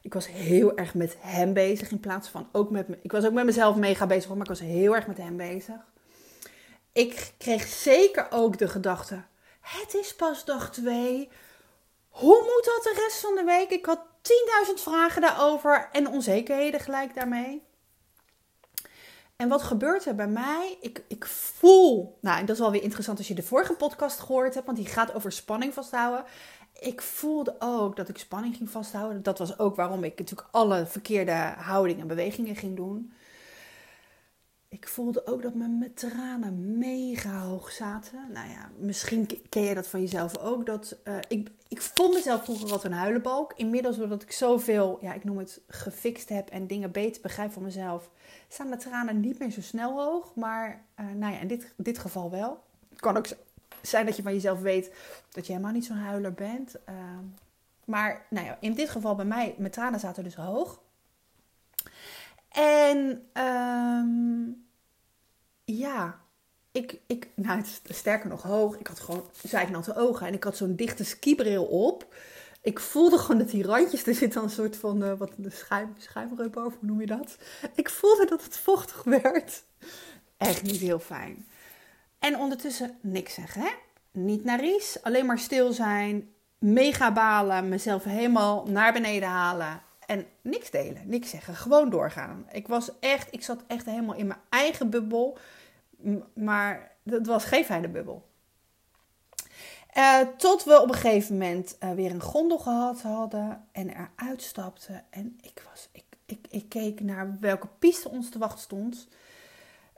Ik 0.02 0.14
was 0.14 0.28
heel 0.28 0.78
erg 0.78 0.94
met 0.94 1.18
hem 1.20 1.54
bezig 1.54 1.92
in 1.92 2.00
plaats 2.00 2.30
van 2.30 2.48
ook 2.52 2.72
met 2.72 2.88
me. 2.88 3.00
Ik 3.02 3.12
was 3.12 3.26
ook 3.26 3.34
met 3.34 3.46
mezelf 3.46 3.76
mega 3.76 4.08
bezig, 4.08 4.30
maar 4.30 4.42
ik 4.42 4.48
was 4.48 4.60
heel 4.60 4.96
erg 4.96 5.08
met 5.08 5.18
hem 5.18 5.38
bezig 5.38 5.96
ik 6.98 7.34
kreeg 7.38 7.68
zeker 7.68 8.28
ook 8.30 8.58
de 8.58 8.68
gedachte: 8.68 9.24
het 9.60 9.94
is 9.94 10.16
pas 10.16 10.46
dag 10.46 10.72
2. 10.72 11.30
Hoe 12.10 12.42
moet 12.42 12.66
dat 12.66 12.84
de 12.84 13.02
rest 13.04 13.20
van 13.20 13.36
de 13.36 13.44
week? 13.44 13.70
Ik 13.70 13.86
had 13.86 14.00
10.000 14.68 14.74
vragen 14.74 15.22
daarover 15.22 15.90
en 15.92 16.08
onzekerheden 16.08 16.80
gelijk 16.80 17.16
daarmee. 17.16 17.64
En 19.36 19.50
wat 19.50 19.62
gebeurt 19.62 20.06
er 20.06 20.16
bij 20.16 20.28
mij? 20.28 20.78
Ik, 20.82 21.04
ik 21.08 21.26
voel, 21.26 22.18
nou, 22.22 22.40
en 22.40 22.46
dat 22.46 22.56
is 22.56 22.62
wel 22.62 22.72
weer 22.72 22.84
interessant 22.84 23.18
als 23.18 23.28
je 23.28 23.34
de 23.34 23.44
vorige 23.44 23.74
podcast 23.74 24.20
gehoord 24.20 24.54
hebt, 24.54 24.66
want 24.66 24.78
die 24.78 24.88
gaat 24.88 25.14
over 25.14 25.32
spanning 25.32 25.74
vasthouden. 25.74 26.26
Ik 26.80 27.02
voelde 27.02 27.56
ook 27.60 27.96
dat 27.96 28.10
ik 28.10 28.18
spanning 28.18 28.56
ging 28.56 28.70
vasthouden. 28.70 29.24
Dat 29.24 29.38
was 29.38 29.60
ook 29.60 29.76
waarom 29.76 30.04
ik 30.04 30.20
natuurlijk 30.20 30.50
alle 30.52 30.86
verkeerde 30.86 31.54
houdingen 31.58 32.02
en 32.02 32.08
bewegingen 32.08 32.56
ging 32.56 32.76
doen 32.76 33.14
ik 34.80 34.88
voelde 34.88 35.26
ook 35.26 35.42
dat 35.42 35.54
mijn 35.54 35.92
tranen 35.94 36.78
mega 36.78 37.40
hoog 37.40 37.72
zaten. 37.72 38.32
Nou 38.34 38.50
ja, 38.50 38.70
misschien 38.78 39.28
ken 39.50 39.64
je 39.64 39.76
dat 39.76 39.88
van 39.88 40.02
jezelf 40.02 40.38
ook. 40.38 40.66
Dat, 40.66 40.98
uh, 41.04 41.18
ik, 41.28 41.50
ik 41.68 41.82
vond 41.82 42.14
mezelf 42.14 42.44
vroeger 42.44 42.68
wat 42.68 42.84
een 42.84 42.92
huilenbalk. 42.92 43.54
Inmiddels, 43.56 43.98
doordat 43.98 44.22
ik 44.22 44.32
zoveel, 44.32 44.98
ja, 45.02 45.14
ik 45.14 45.24
noem 45.24 45.38
het, 45.38 45.62
gefixt 45.68 46.30
heb 46.30 46.50
en 46.50 46.68
dingen 46.68 46.92
beter 46.92 47.22
begrijp 47.22 47.52
van 47.52 47.64
mezelf, 47.64 48.10
staan 48.48 48.70
de 48.70 48.78
tranen 48.78 49.20
niet 49.20 49.40
meer 49.40 49.52
zo 49.52 49.62
snel 49.62 50.04
hoog. 50.04 50.36
Maar 50.36 50.84
uh, 51.00 51.06
nou 51.16 51.34
ja, 51.34 51.40
in 51.40 51.48
dit, 51.48 51.74
dit 51.78 51.98
geval 51.98 52.32
wel. 52.32 52.64
Het 52.90 53.00
kan 53.00 53.18
ook 53.18 53.28
zijn 53.82 54.06
dat 54.06 54.16
je 54.16 54.24
van 54.24 54.34
jezelf 54.34 54.60
weet 54.62 54.92
dat 55.32 55.46
je 55.46 55.52
helemaal 55.52 55.74
niet 55.74 55.86
zo'n 55.86 55.98
huiler 55.98 56.34
bent. 56.34 56.76
Uh, 56.90 56.96
maar 57.86 58.26
nou 58.30 58.46
ja, 58.46 58.58
in 58.60 58.74
dit 58.74 58.90
geval 58.90 59.16
bij 59.16 59.26
mij, 59.26 59.56
mijn 59.58 59.72
tranen 59.72 60.00
zaten 60.00 60.24
dus 60.24 60.36
hoog. 60.36 60.82
En 62.50 63.28
um, 63.44 64.67
ja, 65.76 66.20
ik, 66.72 67.00
ik, 67.08 67.28
nou, 67.36 67.62
sterker 67.84 68.30
nog 68.30 68.42
hoog. 68.42 68.78
Ik 68.78 68.88
had 68.88 69.00
gewoon 69.00 69.30
zijknatte 69.44 69.96
ogen 69.96 70.28
en 70.28 70.34
ik 70.34 70.44
had 70.44 70.58
zo'n 70.58 70.76
dichte 70.76 71.04
skibril 71.04 71.66
op. 71.66 72.16
Ik 72.62 72.80
voelde 72.80 73.18
gewoon 73.18 73.38
dat 73.38 73.50
die 73.50 73.66
randjes, 73.66 74.06
er 74.06 74.16
zit 74.16 74.34
dan 74.34 74.44
een 74.44 74.50
soort 74.50 74.78
van, 74.78 75.04
uh, 75.04 75.14
wat 75.14 75.32
de 75.36 75.50
schuim, 75.50 75.96
over, 76.40 76.62
hoe 76.62 76.72
noem 76.80 77.00
je 77.00 77.06
dat? 77.06 77.38
Ik 77.76 77.90
voelde 77.90 78.26
dat 78.26 78.44
het 78.44 78.58
vochtig 78.58 79.04
werd. 79.04 79.64
Echt 80.38 80.64
niet 80.64 80.80
heel 80.80 81.00
fijn. 81.00 81.48
En 82.20 82.38
ondertussen 82.38 82.98
niks 83.02 83.34
zeggen, 83.34 83.62
hè? 83.62 83.70
Niet 84.12 84.44
naar 84.44 84.60
Ries, 84.60 84.98
alleen 85.02 85.26
maar 85.26 85.40
stil 85.40 85.74
zijn, 85.74 86.30
mega 86.60 87.14
balen, 87.14 87.70
mezelf 87.70 88.04
helemaal 88.04 88.66
naar 88.66 88.94
beneden 88.94 89.30
halen 89.30 89.82
en 90.08 90.26
niks 90.42 90.72
delen, 90.72 91.02
niks 91.06 91.30
zeggen, 91.30 91.56
gewoon 91.56 91.90
doorgaan. 91.90 92.46
Ik 92.52 92.68
was 92.68 92.92
echt, 93.00 93.28
ik 93.32 93.44
zat 93.44 93.64
echt 93.68 93.86
helemaal 93.86 94.16
in 94.16 94.28
mijn 94.28 94.40
eigen 94.50 94.90
bubbel. 94.90 95.38
Maar 96.34 96.92
het 97.04 97.28
was 97.28 97.46
geen 97.46 97.66
fijne 97.66 97.88
bubbel. 97.88 98.26
Uh, 99.98 100.20
tot 100.38 100.64
we 100.64 100.82
op 100.82 100.90
een 100.90 100.96
gegeven 100.96 101.38
moment 101.38 101.78
uh, 101.84 101.92
weer 101.92 102.12
een 102.12 102.22
gondel 102.22 102.60
gehad 102.60 103.02
hadden 103.02 103.66
en 103.72 103.90
eruit 103.90 104.42
stapten. 104.42 105.04
En 105.10 105.40
ik, 105.42 105.64
was, 105.70 105.90
ik, 105.92 106.04
ik, 106.26 106.48
ik 106.50 106.70
keek 106.70 107.02
naar 107.02 107.38
welke 107.40 107.68
piste 107.80 108.10
ons 108.10 108.30
te 108.30 108.38
wachten 108.38 108.60
stond. 108.60 109.08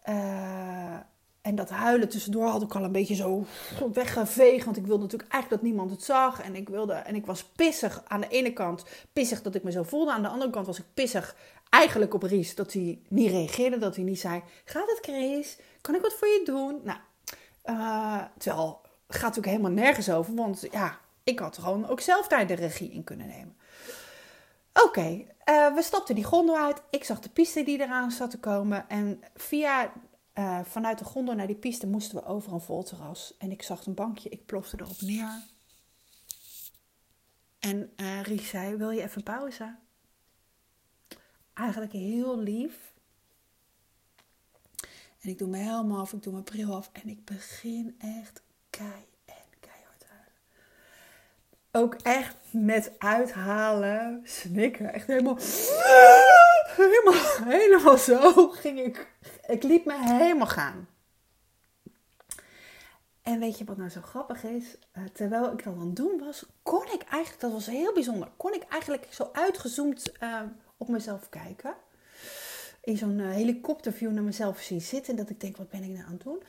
Uh, 0.09 0.95
en 1.41 1.55
dat 1.55 1.69
huilen 1.69 2.09
tussendoor 2.09 2.47
had 2.47 2.61
ik 2.61 2.75
al 2.75 2.83
een 2.83 2.91
beetje 2.91 3.15
zo 3.15 3.45
weggeveegd. 3.93 4.65
Want 4.65 4.77
ik 4.77 4.85
wilde 4.85 5.01
natuurlijk 5.01 5.31
eigenlijk 5.31 5.61
dat 5.61 5.71
niemand 5.71 5.91
het 5.91 6.03
zag. 6.03 6.41
En 6.41 6.55
ik, 6.55 6.69
wilde, 6.69 6.93
en 6.93 7.15
ik 7.15 7.25
was 7.25 7.43
pissig 7.43 8.03
aan 8.07 8.21
de 8.21 8.27
ene 8.27 8.53
kant. 8.53 8.85
Pissig 9.13 9.41
dat 9.41 9.55
ik 9.55 9.63
me 9.63 9.71
zo 9.71 9.83
voelde. 9.83 10.11
Aan 10.11 10.21
de 10.21 10.27
andere 10.27 10.51
kant 10.51 10.65
was 10.65 10.79
ik 10.79 10.85
pissig 10.93 11.35
eigenlijk 11.69 12.13
op 12.13 12.23
Ries. 12.23 12.55
Dat 12.55 12.73
hij 12.73 12.99
niet 13.07 13.31
reageerde. 13.31 13.77
Dat 13.77 13.95
hij 13.95 14.03
niet 14.03 14.19
zei, 14.19 14.41
gaat 14.65 14.89
het 14.89 14.99
Chris? 15.01 15.57
Kan 15.81 15.95
ik 15.95 16.01
wat 16.01 16.13
voor 16.13 16.27
je 16.27 16.41
doen? 16.45 16.81
Nou, 16.83 16.99
uh, 17.65 18.23
terwijl 18.37 18.81
gaat 19.07 19.35
natuurlijk 19.35 19.47
helemaal 19.47 19.83
nergens 19.83 20.09
over. 20.09 20.35
Want 20.35 20.65
ja, 20.71 20.99
ik 21.23 21.39
had 21.39 21.57
gewoon 21.57 21.87
ook 21.87 21.99
zelf 21.99 22.27
daar 22.27 22.47
de 22.47 22.53
regie 22.53 22.91
in 22.91 23.03
kunnen 23.03 23.27
nemen. 23.27 23.57
Oké, 24.73 25.25
uh, 25.49 25.73
we 25.75 25.81
stapten 25.81 26.15
die 26.15 26.23
gondel 26.23 26.57
uit. 26.57 26.81
Ik 26.89 27.03
zag 27.03 27.19
de 27.19 27.29
piste 27.29 27.63
die 27.63 27.81
eraan 27.81 28.11
zat 28.11 28.31
te 28.31 28.39
komen. 28.39 28.89
En 28.89 29.23
via 29.35 29.93
uh, 30.33 30.59
vanuit 30.63 30.99
de 30.99 31.05
gondel 31.05 31.35
naar 31.35 31.47
die 31.47 31.55
piste 31.55 31.87
moesten 31.87 32.17
we 32.17 32.25
over 32.25 32.53
een 32.53 32.61
vol 32.61 32.83
terras. 32.83 33.33
En 33.37 33.51
ik 33.51 33.63
zag 33.63 33.85
een 33.85 33.93
bankje, 33.93 34.29
ik 34.29 34.45
plofte 34.45 34.77
erop 34.79 35.01
neer. 35.01 35.43
En 37.59 37.93
uh, 37.97 38.39
zei, 38.39 38.75
wil 38.75 38.89
je 38.89 39.01
even 39.01 39.23
pauze? 39.23 39.75
Eigenlijk 41.53 41.91
heel 41.91 42.39
lief. 42.39 42.88
En 45.21 45.29
ik 45.29 45.37
doe 45.37 45.47
mijn 45.47 45.63
helm 45.63 45.91
af, 45.91 46.13
ik 46.13 46.23
doe 46.23 46.33
mijn 46.33 46.43
bril 46.43 46.75
af. 46.75 46.89
En 46.93 47.09
ik 47.09 47.25
begin 47.25 47.95
echt 47.99 48.41
kei 48.69 49.05
en 49.25 49.59
keihard 49.59 50.05
huilen. 50.07 50.33
Ook 51.71 51.93
echt 52.01 52.35
met 52.51 52.91
uithalen, 52.97 54.21
snikken. 54.23 54.93
Echt 54.93 55.07
helemaal 55.07 55.37
helemaal, 56.75 57.53
helemaal 57.53 57.97
zo 57.97 58.49
ging 58.49 58.79
ik. 58.79 59.07
Ik 59.47 59.63
liet 59.63 59.85
me 59.85 59.97
helemaal 60.03 60.47
gaan. 60.47 60.87
En 63.21 63.39
weet 63.39 63.57
je 63.57 63.65
wat 63.65 63.77
nou 63.77 63.89
zo 63.89 64.01
grappig 64.01 64.43
is? 64.43 64.77
Uh, 64.97 65.03
terwijl 65.13 65.51
ik 65.51 65.63
dat 65.63 65.73
aan 65.73 65.79
het 65.79 65.95
doen 65.95 66.19
was, 66.19 66.45
kon 66.63 66.83
ik 66.83 67.01
eigenlijk, 67.01 67.41
dat 67.41 67.51
was 67.51 67.65
heel 67.65 67.93
bijzonder, 67.93 68.31
kon 68.37 68.53
ik 68.53 68.63
eigenlijk 68.63 69.07
zo 69.09 69.29
uitgezoomd 69.33 70.11
uh, 70.23 70.41
op 70.77 70.87
mezelf 70.87 71.29
kijken. 71.29 71.75
In 72.89 72.97
zo'n 72.97 73.19
uh, 73.19 73.31
helikopterview 73.31 74.11
naar 74.11 74.23
mezelf 74.23 74.59
zien 74.59 74.81
zitten. 74.81 75.11
En 75.11 75.19
dat 75.19 75.29
ik 75.29 75.39
denk, 75.39 75.57
wat 75.57 75.69
ben 75.69 75.83
ik 75.83 75.89
nou 75.89 76.05
aan 76.05 76.13
het 76.13 76.23
doen? 76.23 76.41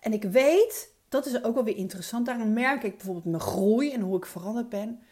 En 0.00 0.12
ik 0.12 0.22
weet 0.22 0.92
dat 1.08 1.26
is 1.26 1.44
ook 1.44 1.54
wel 1.54 1.64
weer 1.64 1.76
interessant. 1.76 2.26
Daarom 2.26 2.52
merk 2.52 2.82
ik 2.82 2.96
bijvoorbeeld 2.96 3.24
mijn 3.24 3.40
groei 3.40 3.92
en 3.92 4.00
hoe 4.00 4.16
ik 4.16 4.26
veranderd 4.26 4.68
ben. 4.68 5.02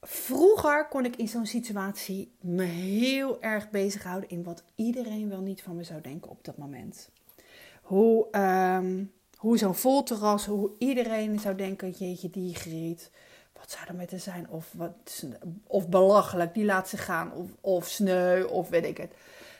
Vroeger 0.00 0.88
kon 0.88 1.04
ik 1.04 1.16
in 1.16 1.28
zo'n 1.28 1.46
situatie 1.46 2.32
me 2.40 2.62
heel 2.62 3.42
erg 3.42 3.70
bezighouden 3.70 4.28
in 4.28 4.42
wat 4.42 4.64
iedereen 4.74 5.28
wel 5.28 5.40
niet 5.40 5.62
van 5.62 5.76
me 5.76 5.84
zou 5.84 6.00
denken 6.00 6.30
op 6.30 6.44
dat 6.44 6.56
moment. 6.56 7.10
Hoe, 7.82 8.28
um, 8.38 9.12
hoe 9.36 9.58
zo'n 9.58 9.74
volterras, 9.74 10.46
hoe 10.46 10.70
iedereen 10.78 11.38
zou 11.38 11.54
denken, 11.54 11.90
jeetje 11.90 12.30
die 12.30 12.54
griet, 12.54 13.10
wat 13.52 13.70
zou 13.70 13.86
er 13.86 13.94
met 13.94 14.10
haar 14.10 14.20
zijn? 14.20 14.50
Of, 14.50 14.72
wat, 14.76 15.24
of 15.66 15.88
belachelijk, 15.88 16.54
die 16.54 16.64
laat 16.64 16.88
ze 16.88 16.96
gaan, 16.96 17.32
of, 17.32 17.48
of 17.60 17.88
sneu, 17.88 18.44
of 18.44 18.68
weet 18.68 18.84
ik 18.84 18.96
het. 18.96 19.12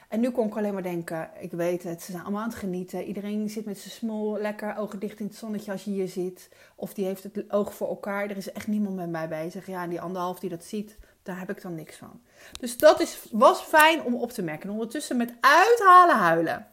En 0.09 0.21
nu 0.21 0.31
kon 0.31 0.47
ik 0.47 0.57
alleen 0.57 0.73
maar 0.73 0.83
denken, 0.83 1.31
ik 1.38 1.51
weet 1.51 1.83
het, 1.83 2.03
ze 2.03 2.11
zijn 2.11 2.23
allemaal 2.23 2.43
aan 2.43 2.49
het 2.49 2.59
genieten. 2.59 3.05
Iedereen 3.05 3.51
zit 3.51 3.64
met 3.64 3.79
zijn 3.79 3.95
smol 3.95 4.38
lekker 4.38 4.77
ogen 4.77 4.99
dicht 4.99 5.21
in 5.21 5.27
het 5.27 5.35
zonnetje 5.35 5.73
als 5.73 5.85
je 5.85 5.90
hier 5.90 6.09
zit. 6.09 6.49
Of 6.75 6.95
die 6.95 7.05
heeft 7.05 7.23
het 7.23 7.53
oog 7.53 7.75
voor 7.75 7.88
elkaar. 7.88 8.31
Er 8.31 8.37
is 8.37 8.53
echt 8.53 8.67
niemand 8.67 8.97
met 8.97 9.11
mij 9.11 9.29
bezig. 9.29 9.67
Ja, 9.67 9.83
en 9.83 9.90
die 9.90 10.01
anderhalf 10.01 10.38
die 10.38 10.51
dat 10.51 10.64
ziet, 10.64 10.97
daar 11.23 11.38
heb 11.38 11.51
ik 11.51 11.62
dan 11.62 11.75
niks 11.75 11.97
van. 11.97 12.21
Dus 12.61 12.77
dat 12.77 13.01
is, 13.01 13.27
was 13.31 13.61
fijn 13.61 14.03
om 14.03 14.14
op 14.14 14.33
te 14.33 14.43
merken. 14.43 14.71
ondertussen 14.71 15.17
met 15.17 15.35
uithalen 15.40 16.17
huilen. 16.17 16.67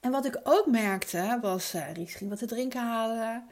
En 0.00 0.10
wat 0.10 0.24
ik 0.24 0.40
ook 0.42 0.66
merkte, 0.66 1.38
was, 1.42 1.74
uh, 1.74 1.92
Ries 1.92 2.14
ging 2.14 2.30
wat 2.30 2.38
te 2.38 2.46
drinken 2.46 2.80
halen. 2.80 3.46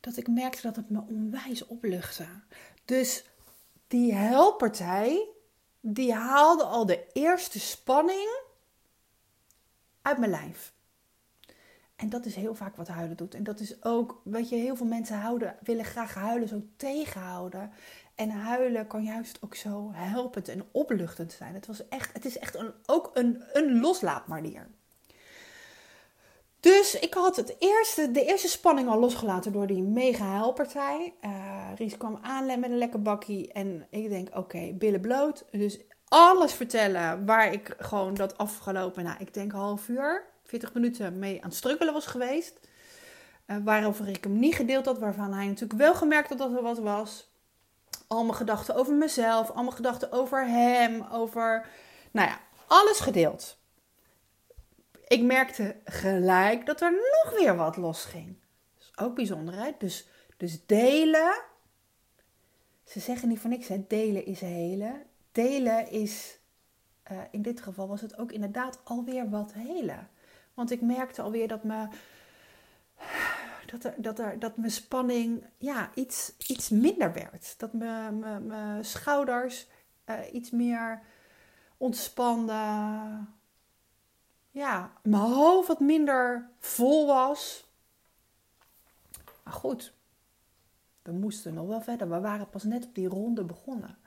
Dat 0.00 0.16
ik 0.16 0.28
merkte 0.28 0.62
dat 0.62 0.76
het 0.76 0.90
me 0.90 1.02
onwijs 1.08 1.66
opluchtte. 1.66 2.26
Dus 2.84 3.24
die 3.86 4.14
helpertij, 4.14 5.28
die 5.80 6.14
haalde 6.14 6.64
al 6.64 6.86
de 6.86 7.06
eerste 7.12 7.60
spanning 7.60 8.40
uit 10.02 10.18
mijn 10.18 10.30
lijf. 10.30 10.72
En 11.96 12.08
dat 12.08 12.24
is 12.24 12.34
heel 12.34 12.54
vaak 12.54 12.76
wat 12.76 12.88
huilen 12.88 13.16
doet. 13.16 13.34
En 13.34 13.44
dat 13.44 13.60
is 13.60 13.84
ook, 13.84 14.20
weet 14.24 14.48
je, 14.48 14.56
heel 14.56 14.76
veel 14.76 14.86
mensen 14.86 15.18
houden, 15.18 15.56
willen 15.62 15.84
graag 15.84 16.14
huilen 16.14 16.48
zo 16.48 16.62
tegenhouden. 16.76 17.72
En 18.14 18.30
huilen 18.30 18.86
kan 18.86 19.04
juist 19.04 19.38
ook 19.42 19.54
zo 19.54 19.90
helpend 19.92 20.48
en 20.48 20.64
opluchtend 20.72 21.32
zijn. 21.32 21.54
Het, 21.54 21.66
was 21.66 21.88
echt, 21.88 22.12
het 22.12 22.24
is 22.24 22.38
echt 22.38 22.54
een, 22.54 22.72
ook 22.86 23.10
een, 23.14 23.42
een 23.52 23.80
loslaatmanier. 23.80 24.68
Dus 26.60 26.98
ik 26.98 27.14
had 27.14 27.36
het 27.36 27.56
eerste, 27.58 28.10
de 28.10 28.24
eerste 28.24 28.48
spanning 28.48 28.88
al 28.88 28.98
losgelaten 28.98 29.52
door 29.52 29.66
die 29.66 29.82
mega 29.82 30.24
helpertij. 30.24 31.14
Uh, 31.24 31.30
Ries 31.76 31.96
kwam 31.96 32.18
aan 32.22 32.46
met 32.46 32.70
een 32.70 32.78
lekker 32.78 33.02
bakkie. 33.02 33.52
En 33.52 33.86
ik 33.90 34.08
denk, 34.08 34.28
oké, 34.36 34.72
billen 34.72 35.00
bloot. 35.00 35.44
Dus 35.50 35.78
alles 36.08 36.52
vertellen 36.52 37.26
waar 37.26 37.52
ik 37.52 37.74
gewoon 37.78 38.14
dat 38.14 38.38
afgelopen, 38.38 39.04
nou, 39.04 39.16
ik 39.18 39.34
denk 39.34 39.52
half 39.52 39.88
uur, 39.88 40.24
40 40.44 40.74
minuten 40.74 41.18
mee 41.18 41.42
aan 41.42 41.48
het 41.48 41.58
strukkelen 41.58 41.92
was 41.92 42.06
geweest. 42.06 42.60
Uh, 43.46 43.56
waarover 43.64 44.08
ik 44.08 44.24
hem 44.24 44.38
niet 44.38 44.54
gedeeld 44.54 44.86
had, 44.86 44.98
waarvan 44.98 45.32
hij 45.32 45.46
natuurlijk 45.46 45.80
wel 45.80 45.94
gemerkt 45.94 46.28
had 46.28 46.38
dat 46.38 46.52
er 46.52 46.62
wat 46.62 46.78
was. 46.78 47.30
Al 48.06 48.22
mijn 48.24 48.36
gedachten 48.36 48.74
over 48.74 48.94
mezelf, 48.94 49.50
al 49.50 49.62
mijn 49.62 49.76
gedachten 49.76 50.12
over 50.12 50.46
hem, 50.46 51.06
over, 51.12 51.66
nou 52.10 52.28
ja, 52.28 52.38
alles 52.66 53.00
gedeeld 53.00 53.58
ik 55.08 55.22
merkte 55.22 55.76
gelijk 55.84 56.66
dat 56.66 56.80
er 56.80 56.90
nog 56.90 57.38
weer 57.38 57.56
wat 57.56 57.76
losging. 57.76 58.36
Dat 58.74 58.88
is 58.88 58.98
ook 59.04 59.14
bijzonderheid. 59.14 59.80
Dus, 59.80 60.08
dus 60.36 60.66
delen. 60.66 61.42
Ze 62.84 63.00
zeggen 63.00 63.28
niet 63.28 63.40
van 63.40 63.50
niks, 63.50 63.68
hè? 63.68 63.84
delen 63.88 64.26
is 64.26 64.40
helen. 64.40 65.02
Delen 65.32 65.90
is, 65.90 66.38
uh, 67.12 67.18
in 67.30 67.42
dit 67.42 67.60
geval 67.60 67.88
was 67.88 68.00
het 68.00 68.18
ook 68.18 68.32
inderdaad 68.32 68.80
alweer 68.84 69.30
wat 69.30 69.52
helen. 69.52 70.08
Want 70.54 70.70
ik 70.70 70.80
merkte 70.80 71.22
alweer 71.22 71.48
dat 71.48 71.64
me, 71.64 71.88
dat 73.66 73.84
er, 73.84 73.94
dat 73.96 74.22
dat 74.38 74.56
mijn 74.56 74.70
spanning 74.70 75.44
ja, 75.58 75.90
iets, 75.94 76.32
iets 76.46 76.68
minder 76.68 77.12
werd. 77.12 77.54
Dat 77.58 77.72
mijn, 77.72 78.18
mijn, 78.46 78.84
schouders 78.84 79.66
uh, 80.06 80.14
iets 80.32 80.50
meer 80.50 81.02
ontspanden 81.76 83.36
ja, 84.58 84.92
mijn 85.02 85.22
hoofd 85.22 85.68
wat 85.68 85.80
minder 85.80 86.48
vol 86.58 87.06
was. 87.06 87.66
Maar 89.42 89.52
goed, 89.52 89.94
we 91.02 91.12
moesten 91.12 91.54
nog 91.54 91.66
wel 91.66 91.80
verder. 91.80 92.08
We 92.08 92.20
waren 92.20 92.48
pas 92.48 92.64
net 92.64 92.84
op 92.84 92.94
die 92.94 93.08
ronde 93.08 93.44
begonnen. 93.44 93.98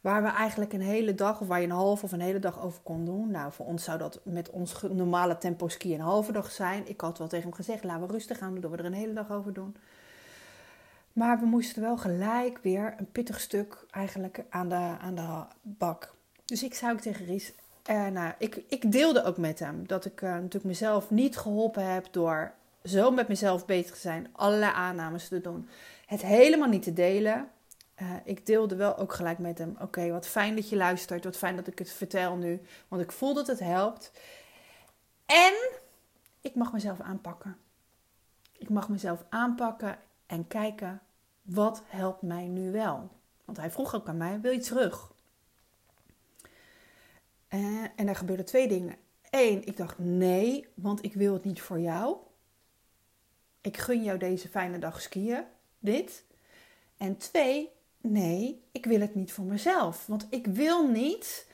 Waar 0.00 0.22
we 0.22 0.28
eigenlijk 0.28 0.72
een 0.72 0.80
hele 0.80 1.14
dag, 1.14 1.40
of 1.40 1.46
waar 1.46 1.60
je 1.60 1.66
een 1.66 1.72
halve 1.72 2.04
of 2.04 2.12
een 2.12 2.20
hele 2.20 2.38
dag 2.38 2.62
over 2.62 2.80
kon 2.82 3.04
doen. 3.04 3.30
Nou, 3.30 3.52
voor 3.52 3.66
ons 3.66 3.84
zou 3.84 3.98
dat 3.98 4.20
met 4.24 4.50
ons 4.50 4.82
normale 4.82 5.38
tempo 5.38 5.68
ski 5.68 5.94
een 5.94 6.00
halve 6.00 6.32
dag 6.32 6.50
zijn. 6.50 6.88
Ik 6.88 7.00
had 7.00 7.18
wel 7.18 7.28
tegen 7.28 7.46
hem 7.46 7.56
gezegd, 7.56 7.84
laten 7.84 8.06
we 8.06 8.12
rustig 8.12 8.38
gaan 8.38 8.52
doen, 8.52 8.60
dat 8.60 8.70
we 8.70 8.76
er 8.76 8.84
een 8.84 8.92
hele 8.92 9.12
dag 9.12 9.30
over 9.30 9.52
doen. 9.52 9.76
Maar 11.12 11.40
we 11.40 11.46
moesten 11.46 11.82
wel 11.82 11.96
gelijk 11.96 12.58
weer 12.62 12.94
een 12.98 13.10
pittig 13.10 13.40
stuk 13.40 13.86
eigenlijk 13.90 14.44
aan 14.48 14.68
de, 14.68 14.96
aan 15.00 15.14
de 15.14 15.44
bak. 15.62 16.14
Dus 16.44 16.62
ik 16.62 16.74
zei 16.74 16.92
ook 16.92 17.00
tegen 17.00 17.26
Ries, 17.26 17.52
uh, 17.90 18.06
nou, 18.06 18.32
ik, 18.38 18.62
ik 18.68 18.92
deelde 18.92 19.24
ook 19.24 19.36
met 19.36 19.58
hem 19.58 19.86
dat 19.86 20.04
ik 20.04 20.20
uh, 20.20 20.30
natuurlijk 20.30 20.64
mezelf 20.64 21.10
niet 21.10 21.36
geholpen 21.36 21.92
heb 21.92 22.08
door 22.10 22.52
zo 22.84 23.10
met 23.10 23.28
mezelf 23.28 23.66
bezig 23.66 23.94
te 23.94 24.00
zijn, 24.00 24.28
allerlei 24.32 24.72
aannames 24.72 25.28
te 25.28 25.40
doen, 25.40 25.68
het 26.06 26.22
helemaal 26.22 26.68
niet 26.68 26.82
te 26.82 26.92
delen. 26.92 27.48
Uh, 28.02 28.10
ik 28.24 28.46
deelde 28.46 28.76
wel 28.76 28.96
ook 28.96 29.12
gelijk 29.12 29.38
met 29.38 29.58
hem: 29.58 29.76
Oké, 29.80 30.10
wat 30.10 30.26
fijn 30.26 30.56
dat 30.56 30.68
je 30.68 30.76
luistert, 30.76 31.24
wat 31.24 31.36
fijn 31.36 31.56
dat 31.56 31.66
ik 31.66 31.78
het 31.78 31.92
vertel 31.92 32.36
nu, 32.36 32.60
want 32.88 33.02
ik 33.02 33.12
voel 33.12 33.34
dat 33.34 33.46
het 33.46 33.58
helpt. 33.58 34.12
En 35.26 35.52
ik 36.40 36.54
mag 36.54 36.72
mezelf 36.72 37.00
aanpakken. 37.00 37.56
Ik 38.58 38.68
mag 38.68 38.88
mezelf 38.88 39.24
aanpakken 39.28 39.98
en 40.26 40.46
kijken 40.46 41.00
wat 41.42 41.82
helpt 41.86 42.22
mij 42.22 42.46
nu 42.46 42.72
wel. 42.72 43.10
Want 43.44 43.58
hij 43.58 43.70
vroeg 43.70 43.94
ook 43.94 44.08
aan 44.08 44.16
mij: 44.16 44.40
Wil 44.40 44.52
je 44.52 44.60
terug? 44.60 45.11
Uh, 47.54 47.84
en 47.96 48.08
er 48.08 48.16
gebeurden 48.16 48.46
twee 48.46 48.68
dingen. 48.68 48.96
Eén, 49.30 49.66
ik 49.66 49.76
dacht 49.76 49.98
nee, 49.98 50.66
want 50.74 51.04
ik 51.04 51.14
wil 51.14 51.32
het 51.32 51.44
niet 51.44 51.60
voor 51.60 51.80
jou. 51.80 52.16
Ik 53.60 53.76
gun 53.76 54.02
jou 54.02 54.18
deze 54.18 54.48
fijne 54.48 54.78
dag 54.78 55.00
skiën, 55.00 55.44
dit. 55.78 56.24
En 56.96 57.16
twee, 57.16 57.70
nee, 58.00 58.64
ik 58.72 58.86
wil 58.86 59.00
het 59.00 59.14
niet 59.14 59.32
voor 59.32 59.44
mezelf. 59.44 60.06
Want 60.06 60.26
ik 60.30 60.46
wil 60.46 60.88
niet 60.88 61.46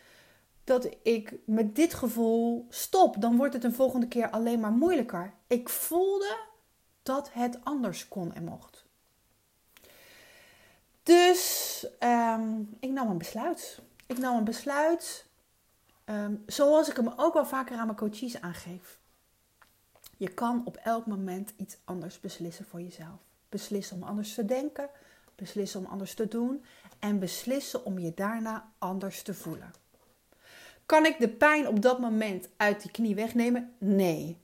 dat 0.65 0.89
ik 1.03 1.35
met 1.45 1.75
dit 1.75 1.95
gevoel 1.95 2.67
stop. 2.69 3.21
Dan 3.21 3.37
wordt 3.37 3.55
het 3.55 3.65
een 3.65 3.75
volgende 3.75 4.09
keer 4.09 4.31
alleen 4.31 4.61
maar 4.61 4.73
moeilijker. 4.73 5.33
Ik 5.47 5.69
voelde 5.69 6.39
dat 7.03 7.33
het 7.33 7.59
anders 7.63 8.09
kon 8.09 8.35
en 8.35 8.45
mocht. 8.45 8.85
Dus 11.03 11.87
um, 12.01 12.77
ik 12.81 12.91
nam 12.91 13.11
een 13.11 13.19
besluit. 13.19 13.81
Ik 14.07 14.19
nam 14.19 14.37
een 14.37 14.45
besluit 14.45 15.28
Ehm, 16.09 16.35
zoals 16.47 16.89
ik 16.89 16.97
hem 16.97 17.13
ook 17.17 17.35
wel 17.35 17.47
vaker 17.47 17.77
aan 17.77 17.87
mijn 17.87 17.99
coaches 17.99 18.41
aangeef. 18.41 18.99
Je 20.17 20.29
kan 20.29 20.63
op 20.65 20.77
elk 20.77 21.07
moment 21.07 21.53
iets 21.57 21.79
anders 21.85 22.21
beslissen 22.21 22.65
voor 22.65 22.81
jezelf. 22.81 23.19
Beslissen 23.49 23.97
om 23.97 24.03
anders 24.03 24.35
te 24.35 24.45
denken, 24.45 24.89
beslissen 25.35 25.81
om 25.81 25.87
anders 25.87 26.15
te 26.15 26.29
doen 26.29 26.65
en 26.99 27.19
beslissen 27.19 27.85
om 27.85 27.99
je 27.99 28.15
daarna 28.15 28.73
anders 28.79 29.23
te 29.23 29.35
voelen. 29.35 29.71
Kan 30.87 31.07
ik 31.07 31.19
de 31.19 31.29
pijn 31.29 31.69
op 31.69 31.83
dat 31.83 31.99
moment 31.99 32.49
uit 32.57 32.83
die 32.83 32.91
knie 32.91 33.15
wegnemen? 33.15 33.75
Nee. 33.79 34.37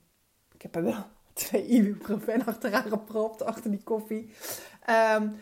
Ik 0.53 0.61
heb 0.61 0.75
er 0.75 0.83
wel 0.83 1.05
twee 1.33 1.67
ibuprofen 1.67 2.45
achteraan 2.45 2.89
gepropt, 2.89 3.41
achter 3.41 3.71
die 3.71 3.83
koffie. 3.83 4.33
Um, 4.89 5.35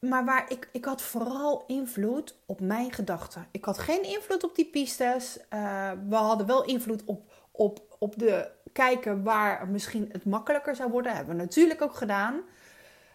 maar 0.00 0.24
waar 0.24 0.50
ik, 0.50 0.68
ik 0.72 0.84
had 0.84 1.02
vooral 1.02 1.64
invloed 1.66 2.34
op 2.46 2.60
mijn 2.60 2.92
gedachten. 2.92 3.46
Ik 3.50 3.64
had 3.64 3.78
geen 3.78 4.02
invloed 4.02 4.44
op 4.44 4.54
die 4.54 4.66
pistes. 4.66 5.38
Uh, 5.54 5.90
we 6.08 6.14
hadden 6.14 6.46
wel 6.46 6.64
invloed 6.64 7.04
op, 7.04 7.32
op, 7.50 7.96
op 7.98 8.18
de 8.18 8.50
kijken 8.72 9.22
waar 9.22 9.68
misschien 9.68 10.08
het 10.12 10.24
makkelijker 10.24 10.76
zou 10.76 10.90
worden. 10.90 11.14
Hebben 11.14 11.36
we 11.36 11.42
natuurlijk 11.42 11.82
ook 11.82 11.94
gedaan. 11.94 12.40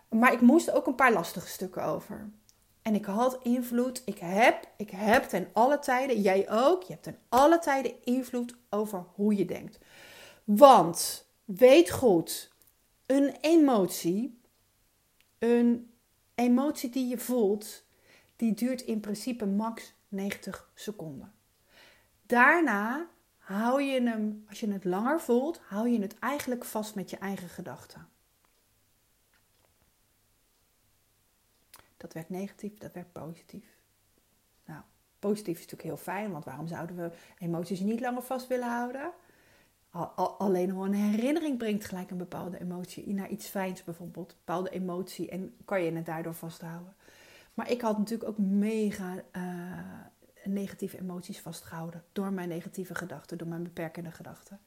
Maar 0.09 0.33
ik 0.33 0.41
moest 0.41 0.71
ook 0.71 0.87
een 0.87 0.95
paar 0.95 1.13
lastige 1.13 1.47
stukken 1.47 1.83
over. 1.83 2.29
En 2.81 2.95
ik 2.95 3.05
had 3.05 3.39
invloed. 3.43 4.01
Ik 4.05 4.17
heb, 4.17 4.67
ik 4.77 4.89
heb 4.89 5.23
ten 5.23 5.47
alle 5.53 5.79
tijden, 5.79 6.21
jij 6.21 6.49
ook, 6.49 6.83
je 6.83 6.91
hebt 6.91 7.03
ten 7.03 7.17
alle 7.29 7.59
tijden 7.59 8.03
invloed 8.03 8.55
over 8.69 9.05
hoe 9.13 9.35
je 9.35 9.45
denkt. 9.45 9.79
Want 10.43 11.25
weet 11.43 11.91
goed, 11.91 12.51
een 13.05 13.35
emotie, 13.41 14.39
een 15.39 15.94
emotie 16.35 16.89
die 16.89 17.07
je 17.07 17.17
voelt, 17.17 17.83
die 18.35 18.53
duurt 18.53 18.81
in 18.81 18.99
principe 18.99 19.45
max 19.45 19.93
90 20.07 20.69
seconden. 20.73 21.33
Daarna 22.25 23.09
hou 23.37 23.81
je 23.81 24.01
hem, 24.01 24.45
als 24.49 24.59
je 24.59 24.71
het 24.71 24.83
langer 24.83 25.21
voelt, 25.21 25.59
hou 25.59 25.89
je 25.89 26.01
het 26.01 26.19
eigenlijk 26.19 26.65
vast 26.65 26.95
met 26.95 27.09
je 27.09 27.17
eigen 27.17 27.49
gedachten. 27.49 28.07
Dat 31.97 32.13
werkt 32.13 32.29
negatief, 32.29 32.77
dat 32.77 32.93
werkt 32.93 33.11
positief. 33.11 33.65
Nou, 34.65 34.81
positief 35.19 35.55
is 35.55 35.61
natuurlijk 35.61 35.89
heel 35.89 36.13
fijn, 36.13 36.31
want 36.31 36.45
waarom 36.45 36.67
zouden 36.67 36.95
we 36.95 37.11
emoties 37.37 37.79
niet 37.79 37.99
langer 37.99 38.21
vast 38.21 38.47
willen 38.47 38.67
houden? 38.67 39.13
Alleen 40.37 40.71
al 40.71 40.85
een 40.85 40.93
herinnering 40.93 41.57
brengt 41.57 41.85
gelijk 41.85 42.11
een 42.11 42.17
bepaalde 42.17 42.59
emotie. 42.59 43.13
Naar 43.13 43.29
iets 43.29 43.47
fijns 43.47 43.83
bijvoorbeeld. 43.83 44.31
Een 44.31 44.37
bepaalde 44.45 44.69
emotie. 44.69 45.29
En 45.29 45.55
kan 45.65 45.83
je 45.83 45.91
het 45.91 46.05
daardoor 46.05 46.33
vasthouden. 46.33 46.95
Maar 47.53 47.71
ik 47.71 47.81
had 47.81 47.97
natuurlijk 47.97 48.29
ook 48.29 48.37
mega 48.37 49.15
uh, 49.15 49.43
negatieve 50.43 50.99
emoties 50.99 51.39
vastgehouden. 51.39 52.03
Door 52.11 52.33
mijn 52.33 52.49
negatieve 52.49 52.95
gedachten. 52.95 53.37
Door 53.37 53.47
mijn 53.47 53.63
beperkende 53.63 54.11
gedachten. 54.11 54.59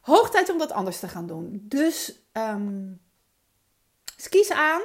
Hoog 0.00 0.30
tijd 0.30 0.50
om 0.50 0.58
dat 0.58 0.72
anders 0.72 1.00
te 1.00 1.08
gaan 1.08 1.26
doen. 1.26 1.64
Dus 1.68 2.20
um, 2.32 3.00
aan. 4.54 4.82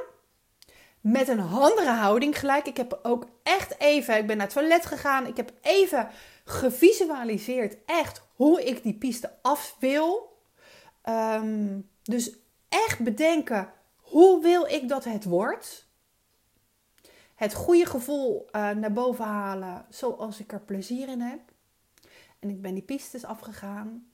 Met 1.01 1.27
een 1.27 1.39
handige 1.39 1.89
houding 1.89 2.39
gelijk. 2.39 2.67
Ik 2.67 2.77
heb 2.77 2.99
ook 3.03 3.27
echt 3.43 3.79
even, 3.79 4.17
ik 4.17 4.27
ben 4.27 4.37
naar 4.37 4.45
het 4.45 4.55
toilet 4.55 4.85
gegaan. 4.85 5.27
Ik 5.27 5.37
heb 5.37 5.53
even 5.61 6.09
gevisualiseerd 6.51 7.77
echt 7.85 8.23
hoe 8.35 8.63
ik 8.63 8.83
die 8.83 8.97
piste 8.97 9.37
af 9.41 9.75
wil. 9.79 10.37
Ehm, 11.01 11.79
dus 12.03 12.35
echt 12.69 12.99
bedenken, 12.99 13.73
hoe 13.95 14.41
wil 14.41 14.65
ik 14.65 14.89
dat 14.89 15.03
het 15.03 15.23
wordt? 15.23 15.89
Het 17.35 17.53
goede 17.53 17.85
gevoel 17.85 18.45
uh, 18.45 18.69
naar 18.69 18.93
boven 18.93 19.25
halen 19.25 19.85
zoals 19.89 20.39
ik 20.39 20.51
er 20.51 20.61
plezier 20.61 21.09
in 21.09 21.21
heb. 21.21 21.39
En 22.39 22.49
ik 22.49 22.61
ben 22.61 22.73
die 22.73 22.83
pistes 22.83 23.25
afgegaan 23.25 24.11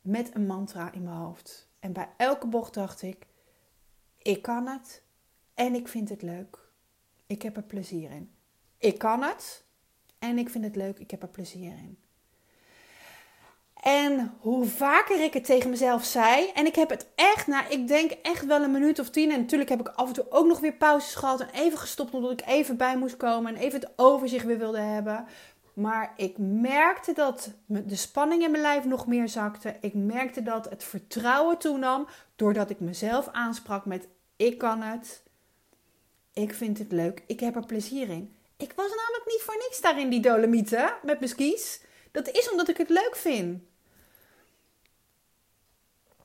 met 0.00 0.34
een 0.34 0.46
mantra 0.46 0.92
in 0.92 1.02
mijn 1.02 1.16
hoofd. 1.16 1.68
En 1.78 1.92
bij 1.92 2.08
elke 2.16 2.46
bocht 2.46 2.74
dacht 2.74 3.02
ik, 3.02 3.26
ik 4.18 4.42
kan 4.42 4.66
het 4.66 5.02
en 5.54 5.74
ik 5.74 5.88
vind 5.88 6.08
het 6.08 6.22
leuk. 6.22 6.58
Ik 7.26 7.42
heb 7.42 7.56
er 7.56 7.62
plezier 7.62 8.10
in. 8.10 8.34
Ik 8.78 8.98
kan 8.98 9.22
het 9.22 9.65
en 10.18 10.38
ik 10.38 10.48
vind 10.48 10.64
het 10.64 10.76
leuk. 10.76 10.98
Ik 10.98 11.10
heb 11.10 11.22
er 11.22 11.28
plezier 11.28 11.72
in. 11.72 11.98
En 13.82 14.32
hoe 14.40 14.64
vaker 14.66 15.20
ik 15.20 15.32
het 15.32 15.44
tegen 15.44 15.70
mezelf 15.70 16.04
zei, 16.04 16.50
en 16.54 16.66
ik 16.66 16.74
heb 16.74 16.90
het 16.90 17.06
echt, 17.14 17.46
nou, 17.46 17.64
ik 17.68 17.88
denk 17.88 18.10
echt 18.10 18.46
wel 18.46 18.62
een 18.62 18.70
minuut 18.70 18.98
of 18.98 19.10
tien. 19.10 19.30
En 19.30 19.40
natuurlijk 19.40 19.70
heb 19.70 19.80
ik 19.80 19.88
af 19.88 20.08
en 20.08 20.14
toe 20.14 20.26
ook 20.30 20.46
nog 20.46 20.60
weer 20.60 20.72
pauzes 20.72 21.14
gehad 21.14 21.40
en 21.40 21.48
even 21.52 21.78
gestopt 21.78 22.14
omdat 22.14 22.32
ik 22.32 22.46
even 22.46 22.76
bij 22.76 22.96
moest 22.96 23.16
komen 23.16 23.54
en 23.54 23.60
even 23.60 23.80
het 23.80 23.92
overzicht 23.96 24.44
weer 24.44 24.58
wilde 24.58 24.78
hebben. 24.78 25.26
Maar 25.74 26.12
ik 26.16 26.38
merkte 26.38 27.12
dat 27.12 27.52
de 27.66 27.96
spanning 27.96 28.42
in 28.42 28.50
mijn 28.50 28.62
lijf 28.62 28.84
nog 28.84 29.06
meer 29.06 29.28
zakte. 29.28 29.76
Ik 29.80 29.94
merkte 29.94 30.42
dat 30.42 30.70
het 30.70 30.84
vertrouwen 30.84 31.58
toenam 31.58 32.06
doordat 32.36 32.70
ik 32.70 32.80
mezelf 32.80 33.28
aansprak 33.32 33.84
met 33.84 34.08
ik 34.36 34.58
kan 34.58 34.82
het. 34.82 35.22
Ik 36.32 36.54
vind 36.54 36.78
het 36.78 36.92
leuk. 36.92 37.22
Ik 37.26 37.40
heb 37.40 37.56
er 37.56 37.66
plezier 37.66 38.08
in. 38.08 38.35
Ik 38.56 38.72
was 38.72 38.88
namelijk 38.88 39.24
niet 39.26 39.42
voor 39.42 39.56
niks 39.56 39.80
daar 39.80 40.00
in 40.00 40.10
die 40.10 40.20
Dolomieten 40.20 40.94
met 41.02 41.18
mijn 41.18 41.30
skis. 41.30 41.80
Dat 42.10 42.28
is 42.28 42.50
omdat 42.50 42.68
ik 42.68 42.76
het 42.76 42.88
leuk 42.88 43.16
vind. 43.16 43.62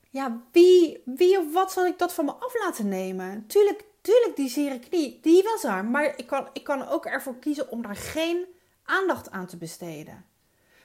Ja, 0.10 0.42
wie, 0.52 1.02
wie 1.06 1.40
of 1.40 1.54
wat 1.54 1.72
zal 1.72 1.86
ik 1.86 2.00
dat 2.00 2.14
van 2.14 2.26
me 2.26 2.32
af 2.32 2.54
laten 2.60 2.88
nemen? 2.88 3.48
Tuurlijk, 3.48 3.84
tuurlijk 4.02 4.36
die 4.36 4.50
zere 4.50 4.80
knie, 4.80 5.20
die 5.22 5.44
was 5.44 5.64
er. 5.64 5.86
Maar 5.86 6.18
ik 6.18 6.28
kan, 6.28 6.50
ik 6.54 6.64
kan 6.64 6.88
ook 6.88 7.06
ervoor 7.06 7.40
kiezen 7.40 7.70
om 7.70 7.82
daar 7.82 7.96
geen 7.96 8.46
aandacht 8.84 9.32
aan 9.32 9.46
te 9.46 9.58
besteden. 9.58 10.26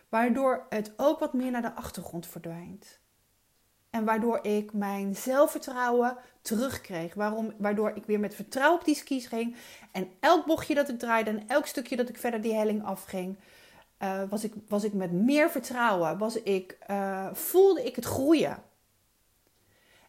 Waardoor 0.08 0.66
het 0.68 0.92
ook 0.96 1.18
wat 1.18 1.32
meer 1.32 1.50
naar 1.50 1.62
de 1.62 1.74
achtergrond 1.74 2.26
verdwijnt. 2.26 2.98
En 3.96 4.04
waardoor 4.04 4.38
ik 4.42 4.72
mijn 4.72 5.16
zelfvertrouwen 5.16 6.16
terugkreeg. 6.42 7.14
Waarom, 7.14 7.52
waardoor 7.58 7.92
ik 7.94 8.04
weer 8.04 8.20
met 8.20 8.34
vertrouwen 8.34 8.78
op 8.78 8.84
die 8.84 8.94
skis 8.94 9.26
ging. 9.26 9.56
En 9.92 10.08
elk 10.20 10.46
bochtje 10.46 10.74
dat 10.74 10.88
ik 10.88 10.98
draaide 10.98 11.30
en 11.30 11.48
elk 11.48 11.66
stukje 11.66 11.96
dat 11.96 12.08
ik 12.08 12.16
verder 12.16 12.40
die 12.40 12.54
helling 12.54 12.84
afging, 12.84 13.36
uh, 14.02 14.22
was, 14.30 14.44
ik, 14.44 14.52
was 14.68 14.84
ik 14.84 14.92
met 14.92 15.12
meer 15.12 15.50
vertrouwen. 15.50 16.18
Was 16.18 16.42
ik, 16.42 16.78
uh, 16.90 17.26
voelde 17.32 17.84
ik 17.84 17.96
het 17.96 18.04
groeien. 18.04 18.62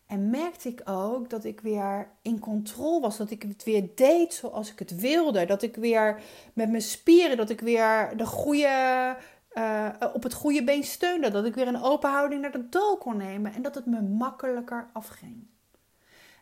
En 0.08 0.30
merkte 0.30 0.70
ik 0.70 0.82
ook 0.86 1.30
dat 1.30 1.44
ik 1.44 1.62
weer 1.62 2.10
in 2.22 2.40
controle 2.40 3.00
was. 3.00 3.18
Dat 3.18 3.32
ik 3.32 3.42
het 3.42 3.64
weer 3.64 3.90
deed 3.96 4.34
zoals 4.34 4.72
ik 4.72 4.80
het 4.80 5.00
wilde. 5.00 5.46
Dat 5.46 5.62
ik 5.62 5.76
weer 5.76 6.22
met 6.54 6.70
mijn 6.70 6.82
spieren, 6.82 7.38
dat 7.38 7.50
ik 7.50 7.62
weer 7.62 8.14
de 8.18 8.26
goede, 8.26 9.16
uh, 9.58 9.90
op 10.14 10.24
het 10.24 10.34
goede 10.34 10.64
been 10.64 10.84
steunde. 10.84 11.32
Dat 11.32 11.46
ik 11.46 11.56
weer 11.56 11.68
een 11.68 11.82
open 11.82 12.10
houding 12.10 12.42
naar 12.42 12.52
de 12.52 12.70
doel 12.70 12.98
kon 12.98 13.18
nemen. 13.18 13.54
En 13.54 13.62
dat 13.62 13.76
het 13.76 13.86
me 13.86 14.02
makkelijker 14.02 14.90
afging. 14.94 15.48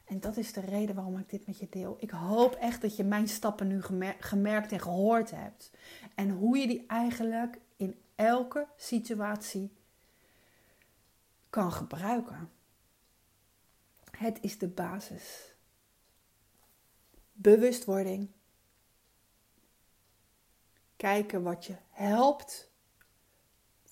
En 0.06 0.20
dat 0.20 0.38
is 0.38 0.54
de 0.54 0.62
reden 0.62 0.96
waarom 0.96 1.18
ik 1.18 1.30
dit 1.30 1.48
met 1.48 1.60
je 1.60 1.68
deel. 1.70 1.98
Ik 2.00 2.10
hoop 2.10 2.56
echt 2.56 2.82
dat 2.82 2.96
je 2.96 3.04
mijn 3.04 3.28
stappen 3.28 3.68
nu 3.68 3.82
gemerkt 4.20 4.72
en 4.72 4.80
gehoord 4.80 5.32
hebt. 5.32 5.72
En 6.16 6.30
hoe 6.30 6.58
je 6.58 6.68
die 6.68 6.86
eigenlijk 6.88 7.60
in 7.76 8.00
elke 8.16 8.68
situatie 8.78 9.74
kan 11.50 11.72
gebruiken. 11.72 12.52
Het 14.12 14.38
is 14.42 14.58
de 14.58 14.68
basis. 14.68 15.54
Bewustwording. 17.32 18.30
Kijken 20.96 21.44
wat 21.44 21.66
je 21.66 21.76
helpt. 21.90 22.74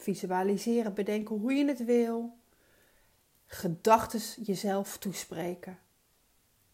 Visualiseren, 0.04 0.94
bedenken 0.94 1.36
hoe 1.36 1.54
je 1.54 1.66
het 1.66 1.86
wil. 1.86 2.38
Gedachten 3.46 4.44
jezelf 4.44 4.98
toespreken. 4.98 5.80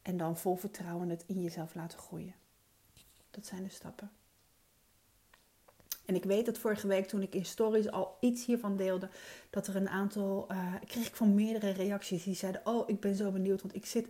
En 0.01 0.17
dan 0.17 0.37
vol 0.37 0.55
vertrouwen 0.55 1.09
het 1.09 1.23
in 1.27 1.41
jezelf 1.41 1.75
laten 1.75 1.99
groeien. 1.99 2.35
Dat 3.31 3.45
zijn 3.45 3.63
de 3.63 3.69
stappen. 3.69 4.11
En 6.05 6.15
ik 6.15 6.23
weet 6.23 6.45
dat 6.45 6.57
vorige 6.57 6.87
week 6.87 7.07
toen 7.07 7.21
ik 7.21 7.35
in 7.35 7.45
stories 7.45 7.91
al 7.91 8.17
iets 8.19 8.45
hiervan 8.45 8.77
deelde, 8.77 9.09
dat 9.49 9.67
er 9.67 9.75
een 9.75 9.89
aantal, 9.89 10.47
uh, 10.51 10.73
kreeg 10.85 11.07
ik 11.07 11.15
van 11.15 11.35
meerdere 11.35 11.71
reacties 11.71 12.23
die 12.23 12.35
zeiden, 12.35 12.61
oh 12.63 12.89
ik 12.89 12.99
ben 12.99 13.15
zo 13.15 13.31
benieuwd, 13.31 13.61
want 13.61 13.75
ik 13.75 13.85
zit, 13.85 14.07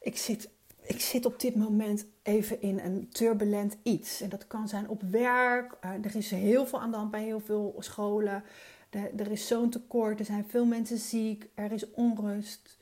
ik 0.00 0.16
zit, 0.16 0.48
ik 0.88 1.00
zit 1.00 1.26
op 1.26 1.40
dit 1.40 1.56
moment 1.56 2.06
even 2.22 2.62
in 2.62 2.78
een 2.78 3.08
turbulent 3.08 3.76
iets. 3.82 4.20
En 4.20 4.28
dat 4.28 4.46
kan 4.46 4.68
zijn 4.68 4.88
op 4.88 5.02
werk, 5.02 5.76
uh, 5.84 5.90
er 5.90 6.16
is 6.16 6.30
heel 6.30 6.66
veel 6.66 6.80
aan 6.80 6.90
de 6.90 6.96
hand 6.96 7.10
bij 7.10 7.24
heel 7.24 7.40
veel 7.40 7.74
scholen, 7.78 8.44
er 8.90 9.30
is 9.30 9.46
zo'n 9.46 9.70
tekort, 9.70 10.18
er 10.18 10.24
zijn 10.24 10.48
veel 10.48 10.64
mensen 10.64 10.98
ziek, 10.98 11.48
er 11.54 11.72
is 11.72 11.90
onrust. 11.90 12.76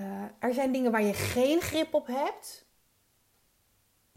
Uh, 0.00 0.22
er 0.38 0.54
zijn 0.54 0.72
dingen 0.72 0.90
waar 0.90 1.02
je 1.02 1.14
geen 1.14 1.60
grip 1.60 1.94
op 1.94 2.06
hebt. 2.06 2.66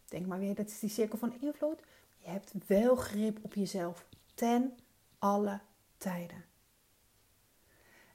Denk 0.06 0.26
maar 0.26 0.40
weer, 0.40 0.56
dat 0.56 0.70
is 0.70 0.80
die 0.80 0.90
cirkel 0.90 1.18
van 1.18 1.34
invloed. 1.42 1.80
Je 2.18 2.30
hebt 2.30 2.54
wel 2.66 2.96
grip 2.96 3.40
op 3.42 3.54
jezelf. 3.54 4.06
Ten 4.34 4.78
alle 5.20 5.60
tijden. 5.98 6.46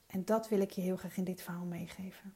En 0.07 0.25
dat 0.25 0.49
wil 0.49 0.61
ik 0.61 0.71
je 0.71 0.81
heel 0.81 0.97
graag 0.97 1.17
in 1.17 1.25
dit 1.25 1.43
verhaal 1.43 1.65
meegeven. 1.65 2.35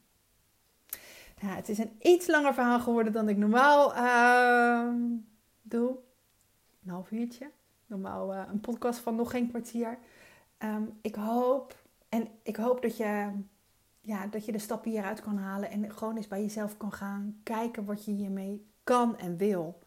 Ja, 1.40 1.48
het 1.48 1.68
is 1.68 1.78
een 1.78 1.96
iets 2.00 2.26
langer 2.26 2.54
verhaal 2.54 2.80
geworden 2.80 3.12
dan 3.12 3.28
ik 3.28 3.36
normaal 3.36 3.96
uh, 3.96 4.94
doe. 5.62 5.96
Een 6.84 6.90
half 6.90 7.10
uurtje. 7.10 7.50
Normaal 7.86 8.34
uh, 8.34 8.42
een 8.48 8.60
podcast 8.60 8.98
van 8.98 9.16
nog 9.16 9.30
geen 9.30 9.48
kwartier. 9.48 9.98
Um, 10.58 10.98
ik 11.00 11.14
hoop 11.14 11.76
en 12.08 12.28
ik 12.42 12.56
hoop 12.56 12.82
dat 12.82 12.96
je 12.96 13.30
ja, 14.00 14.26
dat 14.26 14.44
je 14.44 14.52
de 14.52 14.58
stappen 14.58 14.90
hieruit 14.90 15.20
kan 15.20 15.36
halen 15.36 15.70
en 15.70 15.92
gewoon 15.92 16.16
eens 16.16 16.28
bij 16.28 16.40
jezelf 16.40 16.76
kan 16.76 16.92
gaan 16.92 17.40
kijken 17.42 17.84
wat 17.84 18.04
je 18.04 18.10
hiermee 18.10 18.66
kan 18.84 19.18
en 19.18 19.36
wil. 19.36 19.78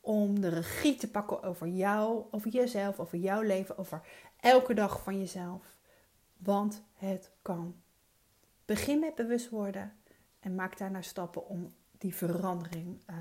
Om 0.00 0.40
de 0.40 0.48
regie 0.48 0.96
te 0.96 1.10
pakken 1.10 1.42
over 1.42 1.66
jou, 1.66 2.24
over 2.30 2.50
jezelf, 2.50 2.98
over 3.00 3.18
jouw 3.18 3.40
leven, 3.40 3.78
over 3.78 4.00
elke 4.40 4.74
dag 4.74 5.02
van 5.02 5.18
jezelf. 5.18 5.76
Want 6.36 6.82
het 6.94 7.30
kan. 7.42 7.74
Begin 8.64 8.98
met 8.98 9.14
bewust 9.14 9.48
worden 9.48 9.92
en 10.42 10.54
maak 10.54 10.78
daarna 10.78 11.02
stappen 11.02 11.46
om 11.46 11.74
die 11.98 12.14
verandering 12.14 13.00
uh, 13.10 13.16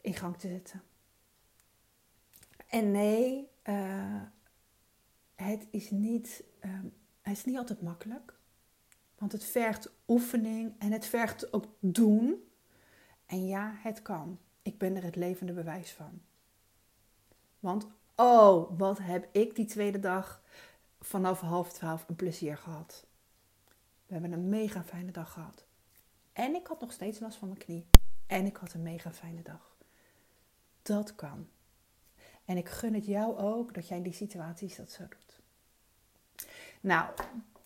in 0.00 0.14
gang 0.14 0.36
te 0.38 0.48
zetten. 0.48 0.82
En 2.66 2.90
nee, 2.90 3.48
uh, 3.64 4.22
het, 5.34 5.66
is 5.70 5.90
niet, 5.90 6.44
uh, 6.64 6.70
het 7.22 7.36
is 7.36 7.44
niet 7.44 7.56
altijd 7.56 7.82
makkelijk. 7.82 8.34
Want 9.18 9.32
het 9.32 9.44
vergt 9.44 9.90
oefening 10.08 10.74
en 10.78 10.92
het 10.92 11.06
vergt 11.06 11.52
ook 11.52 11.66
doen. 11.80 12.48
En 13.26 13.46
ja, 13.46 13.74
het 13.76 14.02
kan. 14.02 14.38
Ik 14.62 14.78
ben 14.78 14.96
er 14.96 15.02
het 15.02 15.16
levende 15.16 15.52
bewijs 15.52 15.92
van. 15.92 16.20
Want 17.60 17.86
oh, 18.14 18.78
wat 18.78 18.98
heb 18.98 19.28
ik 19.32 19.54
die 19.54 19.66
tweede 19.66 19.98
dag 19.98 20.42
vanaf 21.00 21.40
half 21.40 21.72
twaalf 21.72 22.08
een 22.08 22.16
plezier 22.16 22.56
gehad. 22.56 23.05
We 24.06 24.12
hebben 24.12 24.32
een 24.32 24.48
mega 24.48 24.82
fijne 24.84 25.10
dag 25.10 25.32
gehad. 25.32 25.64
En 26.32 26.54
ik 26.54 26.66
had 26.66 26.80
nog 26.80 26.92
steeds 26.92 27.18
last 27.18 27.36
van 27.38 27.48
mijn 27.48 27.60
knie. 27.60 27.86
En 28.26 28.46
ik 28.46 28.56
had 28.56 28.72
een 28.72 28.82
mega 28.82 29.12
fijne 29.12 29.42
dag. 29.42 29.76
Dat 30.82 31.14
kan. 31.14 31.48
En 32.44 32.56
ik 32.56 32.68
gun 32.68 32.94
het 32.94 33.06
jou 33.06 33.36
ook 33.36 33.74
dat 33.74 33.88
jij 33.88 33.96
in 33.96 34.02
die 34.02 34.12
situaties 34.12 34.76
dat 34.76 34.90
zo 34.90 35.04
doet. 35.08 35.40
Nou, 36.80 37.10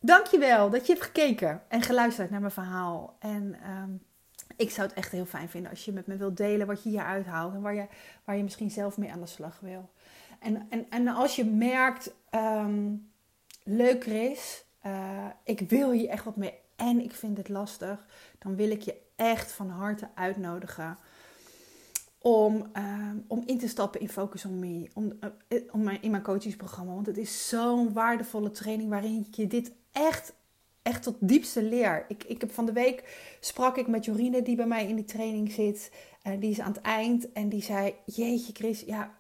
Dankjewel 0.03 0.71
dat 0.71 0.87
je 0.87 0.93
hebt 0.93 1.05
gekeken 1.05 1.63
en 1.69 1.83
geluisterd 1.83 2.31
naar 2.31 2.41
mijn 2.41 2.53
verhaal. 2.53 3.17
En 3.19 3.57
ehm, 3.63 3.91
ik 4.57 4.71
zou 4.71 4.89
het 4.89 4.97
echt 4.97 5.13
heel 5.13 5.27
fijn 5.27 5.49
vinden 5.49 5.71
als 5.71 5.85
je 5.85 5.93
met 5.93 6.07
me 6.07 6.17
wilt 6.17 6.37
delen 6.37 6.67
wat 6.67 6.83
je 6.83 6.89
hier 6.89 7.05
uithaalt 7.05 7.55
en 7.55 7.61
waar 7.61 7.75
je, 7.75 7.87
waar 8.25 8.37
je 8.37 8.43
misschien 8.43 8.71
zelf 8.71 8.99
mee 8.99 9.13
aan 9.13 9.21
de 9.21 9.27
slag 9.27 9.61
wil. 9.61 9.91
En, 10.39 10.67
en, 10.71 10.87
en 10.91 11.09
als 11.09 11.37
je 11.37 11.45
merkt, 11.45 12.15
um, 12.31 13.11
leuker 13.63 14.31
is, 14.31 14.65
eh, 14.81 15.27
ik 15.45 15.61
wil 15.61 15.91
hier 15.91 16.09
echt 16.09 16.25
wat 16.25 16.37
mee 16.37 16.55
en 16.77 17.01
ik 17.01 17.13
vind 17.13 17.37
het 17.37 17.49
lastig, 17.49 18.07
dan 18.39 18.57
wil 18.57 18.71
ik 18.71 18.83
je 18.83 18.97
echt 19.17 19.53
van 19.53 19.71
harte 19.71 20.09
uitnodigen 20.15 20.99
om, 22.19 22.67
ehm, 22.73 23.17
om 23.27 23.43
in 23.47 23.59
te 23.59 23.69
stappen 23.69 24.01
in 24.01 24.09
Focus 24.09 24.45
on 24.45 24.59
Me, 24.59 24.89
om, 25.73 25.83
mijn, 25.83 26.03
in 26.03 26.11
mijn 26.11 26.23
coachingsprogramma. 26.23 26.95
Want 26.95 27.07
het 27.07 27.19
is 27.19 27.49
zo'n 27.49 27.93
waardevolle 27.93 28.51
training 28.51 28.91
waarin 28.91 29.27
je 29.31 29.47
dit 29.47 29.73
echt, 29.93 30.33
echt 30.83 31.03
tot 31.03 31.17
diepste 31.21 31.63
leer. 31.63 32.05
Ik, 32.09 32.25
ik 32.25 32.41
heb 32.41 32.53
van 32.53 32.67
de 32.67 32.73
week 32.73 33.19
sprak 33.41 33.77
ik 33.77 33.87
met 33.87 34.05
Jorine 34.05 34.43
die 34.43 34.57
bij 34.57 34.67
mij 34.67 34.87
in 34.87 34.97
die 34.97 35.05
training 35.05 35.53
zit. 35.53 35.93
Uh, 36.27 36.41
die 36.41 36.51
is 36.51 36.61
aan 36.61 36.73
het 36.73 36.81
eind 36.81 37.33
en 37.33 37.49
die 37.49 37.63
zei, 37.63 37.95
jeetje 38.05 38.53
Chris, 38.53 38.81
ja, 38.81 39.19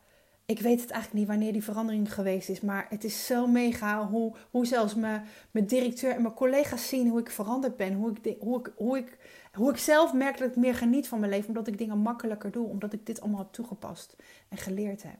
ik 0.50 0.60
weet 0.60 0.80
het 0.80 0.90
eigenlijk 0.90 1.20
niet 1.20 1.28
wanneer 1.28 1.52
die 1.52 1.64
verandering 1.64 2.14
geweest 2.14 2.48
is. 2.48 2.60
Maar 2.60 2.86
het 2.88 3.04
is 3.04 3.26
zo 3.26 3.46
mega 3.46 4.06
hoe, 4.06 4.36
hoe 4.50 4.66
zelfs 4.66 4.94
mijn, 4.94 5.24
mijn 5.50 5.66
directeur 5.66 6.14
en 6.14 6.22
mijn 6.22 6.34
collega's 6.34 6.88
zien 6.88 7.08
hoe 7.08 7.20
ik 7.20 7.30
veranderd 7.30 7.76
ben. 7.76 7.94
Hoe 7.94 8.10
ik, 8.10 8.36
hoe, 8.40 8.58
ik, 8.58 8.72
hoe, 8.76 8.98
ik, 8.98 9.18
hoe 9.52 9.70
ik 9.70 9.76
zelf 9.76 10.12
merk 10.12 10.38
dat 10.38 10.48
ik 10.48 10.56
meer 10.56 10.74
geniet 10.74 11.08
van 11.08 11.20
mijn 11.20 11.32
leven. 11.32 11.48
Omdat 11.48 11.66
ik 11.66 11.78
dingen 11.78 11.98
makkelijker 11.98 12.50
doe. 12.50 12.66
Omdat 12.66 12.92
ik 12.92 13.06
dit 13.06 13.20
allemaal 13.20 13.40
heb 13.40 13.52
toegepast 13.52 14.16
en 14.48 14.56
geleerd 14.56 15.02
heb. 15.02 15.18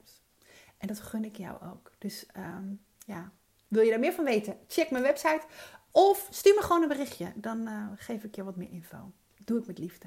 En 0.79 0.89
dat 0.89 1.01
gun 1.01 1.25
ik 1.25 1.37
jou 1.37 1.63
ook. 1.73 1.93
Dus 1.99 2.27
um, 2.37 2.81
ja, 3.07 3.33
wil 3.69 3.83
je 3.83 3.91
daar 3.91 4.01
meer 4.01 4.13
van 4.13 4.25
weten? 4.25 4.57
Check 4.67 4.91
mijn 4.91 5.03
website. 5.03 5.43
Of 5.91 6.29
stuur 6.31 6.55
me 6.55 6.63
gewoon 6.63 6.83
een 6.83 6.89
berichtje. 6.89 7.33
Dan 7.35 7.69
uh, 7.69 7.87
geef 7.97 8.25
ik 8.25 8.35
je 8.35 8.45
wat 8.45 8.57
meer 8.57 8.71
info. 8.71 9.13
Doe 9.45 9.59
ik 9.59 9.67
met 9.67 9.79
liefde. 9.79 10.07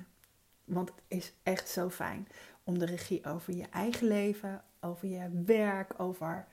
Want 0.66 0.90
het 0.90 1.04
is 1.08 1.34
echt 1.44 1.70
zo 1.70 1.90
fijn 1.90 2.28
om 2.64 2.80
de 2.80 2.86
regie 2.86 3.26
over 3.26 3.56
je 3.56 3.66
eigen 3.70 4.08
leven, 4.08 4.64
over 4.84 5.08
je 5.08 5.44
werk, 5.46 6.00
over, 6.00 6.46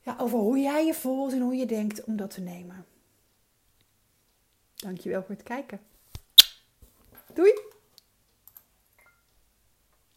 ja, 0.00 0.16
over 0.18 0.38
hoe 0.38 0.58
jij 0.58 0.86
je 0.86 0.94
voelt 0.94 1.32
en 1.32 1.40
hoe 1.40 1.54
je 1.54 1.66
denkt 1.66 2.04
om 2.04 2.16
dat 2.16 2.30
te 2.30 2.40
nemen. 2.40 2.86
Dankjewel 4.74 5.22
voor 5.22 5.34
het 5.34 5.44
kijken. 5.44 5.80
Doei! 7.34 7.52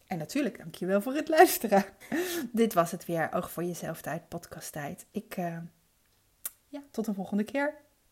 En 0.06 0.18
natuurlijk 0.18 0.58
dankjewel 0.58 1.00
voor 1.00 1.14
het 1.14 1.28
luisteren. 1.28 1.84
Dit 2.52 2.72
was 2.72 2.90
het 2.90 3.04
weer, 3.04 3.32
Oog 3.32 3.50
voor 3.50 3.64
Jezelf 3.64 4.00
tijd, 4.00 4.28
podcast 4.28 4.72
tijd. 4.72 5.06
Ik, 5.10 5.36
uh, 5.36 5.58
ja, 6.68 6.82
tot 6.90 7.04
de 7.04 7.14
volgende 7.14 7.44
keer. 7.44 7.74